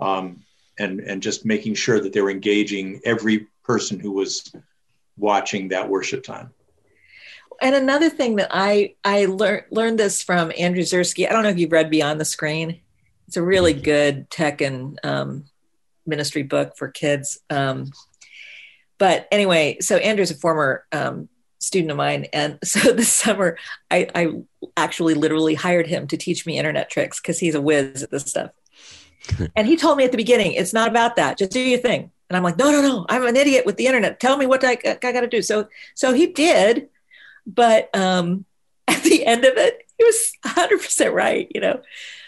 um, 0.01 0.43
and 0.79 1.01
and 1.01 1.23
just 1.23 1.45
making 1.45 1.75
sure 1.75 2.01
that 2.01 2.13
they 2.13 2.21
were 2.21 2.31
engaging 2.31 3.01
every 3.05 3.47
person 3.65 4.01
who 4.01 4.13
was 4.13 4.53
watching 5.23 5.69
that 5.69 5.89
worship 5.89 6.23
time 6.23 6.51
and 7.63 7.77
another 7.77 8.11
thing 8.11 8.37
that 8.37 8.49
I 8.51 8.97
I 9.05 9.27
learned 9.27 9.65
learned 9.71 9.99
this 9.99 10.23
from 10.23 10.53
Andrew 10.59 10.83
Zirschky. 10.83 11.29
I 11.29 11.33
don't 11.33 11.45
know 11.45 11.49
if 11.49 11.59
you've 11.59 11.73
read 11.73 11.91
Beyond 11.91 12.21
the 12.21 12.25
Screen. 12.25 12.81
It's 13.29 13.37
a 13.37 13.43
really 13.43 13.73
good 13.73 14.29
tech 14.31 14.61
and 14.61 14.99
um, 15.05 15.45
ministry 16.05 16.43
book 16.43 16.77
for 16.77 16.89
kids. 16.89 17.39
Um, 17.49 17.93
but 18.99 19.29
anyway, 19.31 19.79
so 19.81 19.97
Andrew's 19.97 20.33
a 20.33 20.35
former 20.35 20.85
um, 20.93 21.29
student 21.61 21.93
of 21.93 21.97
mine, 21.97 22.27
and 22.33 22.59
so 22.65 22.93
this 22.93 23.13
summer 23.13 23.57
I, 23.91 24.09
I 24.15 24.43
actually 24.77 25.15
literally 25.15 25.55
hired 25.55 25.87
him 25.87 26.09
to 26.09 26.17
teach 26.17 26.45
me 26.45 26.59
internet 26.59 26.91
tricks 26.91 27.21
because 27.21 27.39
he's 27.39 27.55
a 27.55 27.63
whiz 27.63 28.03
at 28.03 28.11
this 28.11 28.25
stuff. 28.25 28.51
and 29.57 29.69
he 29.69 29.77
told 29.77 29.99
me 29.99 30.05
at 30.05 30.11
the 30.11 30.17
beginning, 30.17 30.53
it's 30.55 30.73
not 30.73 30.89
about 30.89 31.15
that. 31.15 31.39
Just 31.39 31.53
do 31.53 31.61
your 31.61 31.79
thing. 31.79 32.11
And 32.33 32.37
I'm 32.37 32.43
like, 32.43 32.59
no, 32.59 32.71
no, 32.71 32.81
no. 32.81 33.07
I'm 33.09 33.27
an 33.27 33.37
idiot 33.37 33.67
with 33.67 33.77
the 33.77 33.87
internet. 33.87 34.21
Tell 34.21 34.37
me 34.37 34.47
what 34.47 34.65
I, 34.65 34.79
I 34.85 35.13
got 35.13 35.21
to 35.21 35.29
do. 35.29 35.43
So, 35.43 35.69
so 35.95 36.13
he 36.13 36.27
did, 36.27 36.89
but 37.47 37.95
um, 37.95 38.45
at 38.89 39.03
the 39.03 39.27
end 39.27 39.45
of 39.45 39.57
it, 39.57 39.87
he 39.99 40.05
was 40.05 40.33
100 40.43 40.79
percent 40.79 41.15
right. 41.15 41.51
You 41.55 41.61
know, 41.61 41.83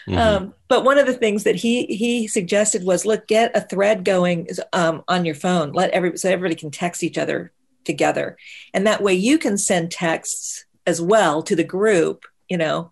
Mm-hmm. 0.07 0.17
Um, 0.19 0.53
but 0.67 0.83
one 0.83 0.97
of 0.97 1.07
the 1.07 1.13
things 1.13 1.43
that 1.43 1.55
he 1.55 1.85
he 1.85 2.27
suggested 2.27 2.83
was, 2.83 3.05
look, 3.05 3.27
get 3.27 3.55
a 3.55 3.61
thread 3.61 4.05
going 4.05 4.47
um, 4.71 5.03
on 5.07 5.25
your 5.25 5.35
phone. 5.35 5.71
Let 5.71 5.91
every 5.91 6.17
so 6.17 6.29
everybody 6.29 6.55
can 6.55 6.71
text 6.71 7.03
each 7.03 7.17
other 7.17 7.51
together, 7.83 8.37
and 8.73 8.85
that 8.85 9.01
way 9.01 9.15
you 9.15 9.39
can 9.39 9.57
send 9.57 9.91
texts 9.91 10.65
as 10.85 11.01
well 11.01 11.41
to 11.43 11.55
the 11.55 11.63
group, 11.63 12.25
you 12.47 12.57
know, 12.57 12.91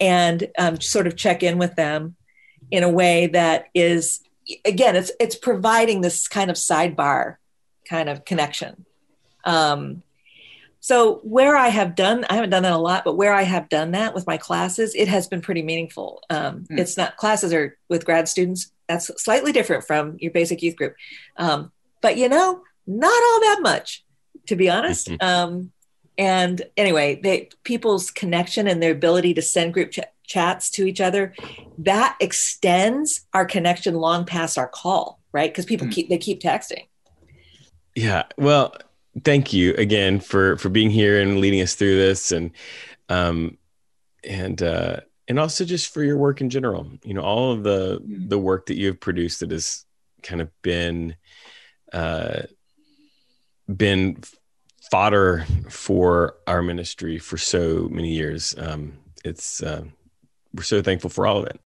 and 0.00 0.48
um, 0.58 0.80
sort 0.80 1.06
of 1.06 1.16
check 1.16 1.42
in 1.42 1.58
with 1.58 1.76
them 1.76 2.16
in 2.70 2.82
a 2.82 2.90
way 2.90 3.26
that 3.26 3.66
is 3.74 4.20
again, 4.64 4.96
it's 4.96 5.10
it's 5.20 5.36
providing 5.36 6.00
this 6.00 6.28
kind 6.28 6.50
of 6.50 6.56
sidebar 6.56 7.36
kind 7.88 8.08
of 8.08 8.24
connection. 8.24 8.84
Um, 9.44 10.02
so 10.80 11.16
where 11.24 11.56
I 11.56 11.68
have 11.68 11.96
done, 11.96 12.24
I 12.30 12.34
haven't 12.34 12.50
done 12.50 12.62
that 12.62 12.72
a 12.72 12.78
lot, 12.78 13.04
but 13.04 13.16
where 13.16 13.32
I 13.32 13.42
have 13.42 13.68
done 13.68 13.92
that 13.92 14.14
with 14.14 14.26
my 14.26 14.36
classes, 14.36 14.94
it 14.94 15.08
has 15.08 15.26
been 15.26 15.40
pretty 15.40 15.62
meaningful. 15.62 16.22
Um, 16.30 16.64
mm. 16.70 16.78
It's 16.78 16.96
not 16.96 17.16
classes 17.16 17.52
are 17.52 17.76
with 17.88 18.04
grad 18.04 18.28
students. 18.28 18.70
That's 18.88 19.10
slightly 19.22 19.52
different 19.52 19.84
from 19.84 20.16
your 20.20 20.30
basic 20.30 20.62
youth 20.62 20.76
group, 20.76 20.94
um, 21.38 21.72
but 22.02 22.16
you 22.16 22.28
know, 22.28 22.62
not 22.86 23.22
all 23.22 23.40
that 23.40 23.58
much, 23.62 24.04
to 24.46 24.54
be 24.54 24.70
honest. 24.70 25.08
Mm-hmm. 25.08 25.26
Um, 25.26 25.72
and 26.18 26.62
anyway, 26.76 27.20
they 27.20 27.50
people's 27.64 28.10
connection 28.10 28.68
and 28.68 28.82
their 28.82 28.92
ability 28.92 29.34
to 29.34 29.42
send 29.42 29.74
group 29.74 29.90
ch- 29.90 30.00
chats 30.26 30.70
to 30.70 30.86
each 30.86 31.00
other 31.00 31.34
that 31.78 32.16
extends 32.20 33.26
our 33.32 33.44
connection 33.44 33.94
long 33.94 34.24
past 34.24 34.58
our 34.58 34.68
call, 34.68 35.20
right? 35.32 35.50
Because 35.50 35.64
people 35.64 35.86
mm. 35.86 35.92
keep 35.92 36.08
they 36.08 36.18
keep 36.18 36.40
texting. 36.40 36.86
Yeah, 37.94 38.24
well, 38.36 38.74
thank 39.24 39.52
you 39.52 39.74
again 39.74 40.20
for 40.20 40.56
for 40.58 40.68
being 40.68 40.90
here 40.90 41.20
and 41.20 41.40
leading 41.40 41.60
us 41.60 41.74
through 41.74 41.96
this 41.96 42.32
and 42.32 42.50
um 43.08 43.56
and 44.24 44.62
uh 44.62 45.00
and 45.28 45.38
also 45.38 45.64
just 45.64 45.92
for 45.92 46.02
your 46.02 46.18
work 46.18 46.40
in 46.40 46.50
general 46.50 46.90
you 47.02 47.14
know 47.14 47.22
all 47.22 47.52
of 47.52 47.62
the 47.62 48.00
mm-hmm. 48.00 48.28
the 48.28 48.38
work 48.38 48.66
that 48.66 48.76
you 48.76 48.88
have 48.88 49.00
produced 49.00 49.40
that 49.40 49.50
has 49.50 49.84
kind 50.22 50.40
of 50.40 50.50
been 50.62 51.16
uh 51.92 52.42
been 53.74 54.18
fodder 54.90 55.44
for 55.68 56.36
our 56.46 56.62
ministry 56.62 57.18
for 57.18 57.36
so 57.38 57.88
many 57.90 58.12
years 58.12 58.54
um 58.58 58.92
it's 59.24 59.62
uh 59.62 59.82
we're 60.56 60.62
so 60.62 60.82
thankful 60.82 61.10
for 61.10 61.26
all 61.26 61.38
of 61.38 61.46
it 61.46 61.60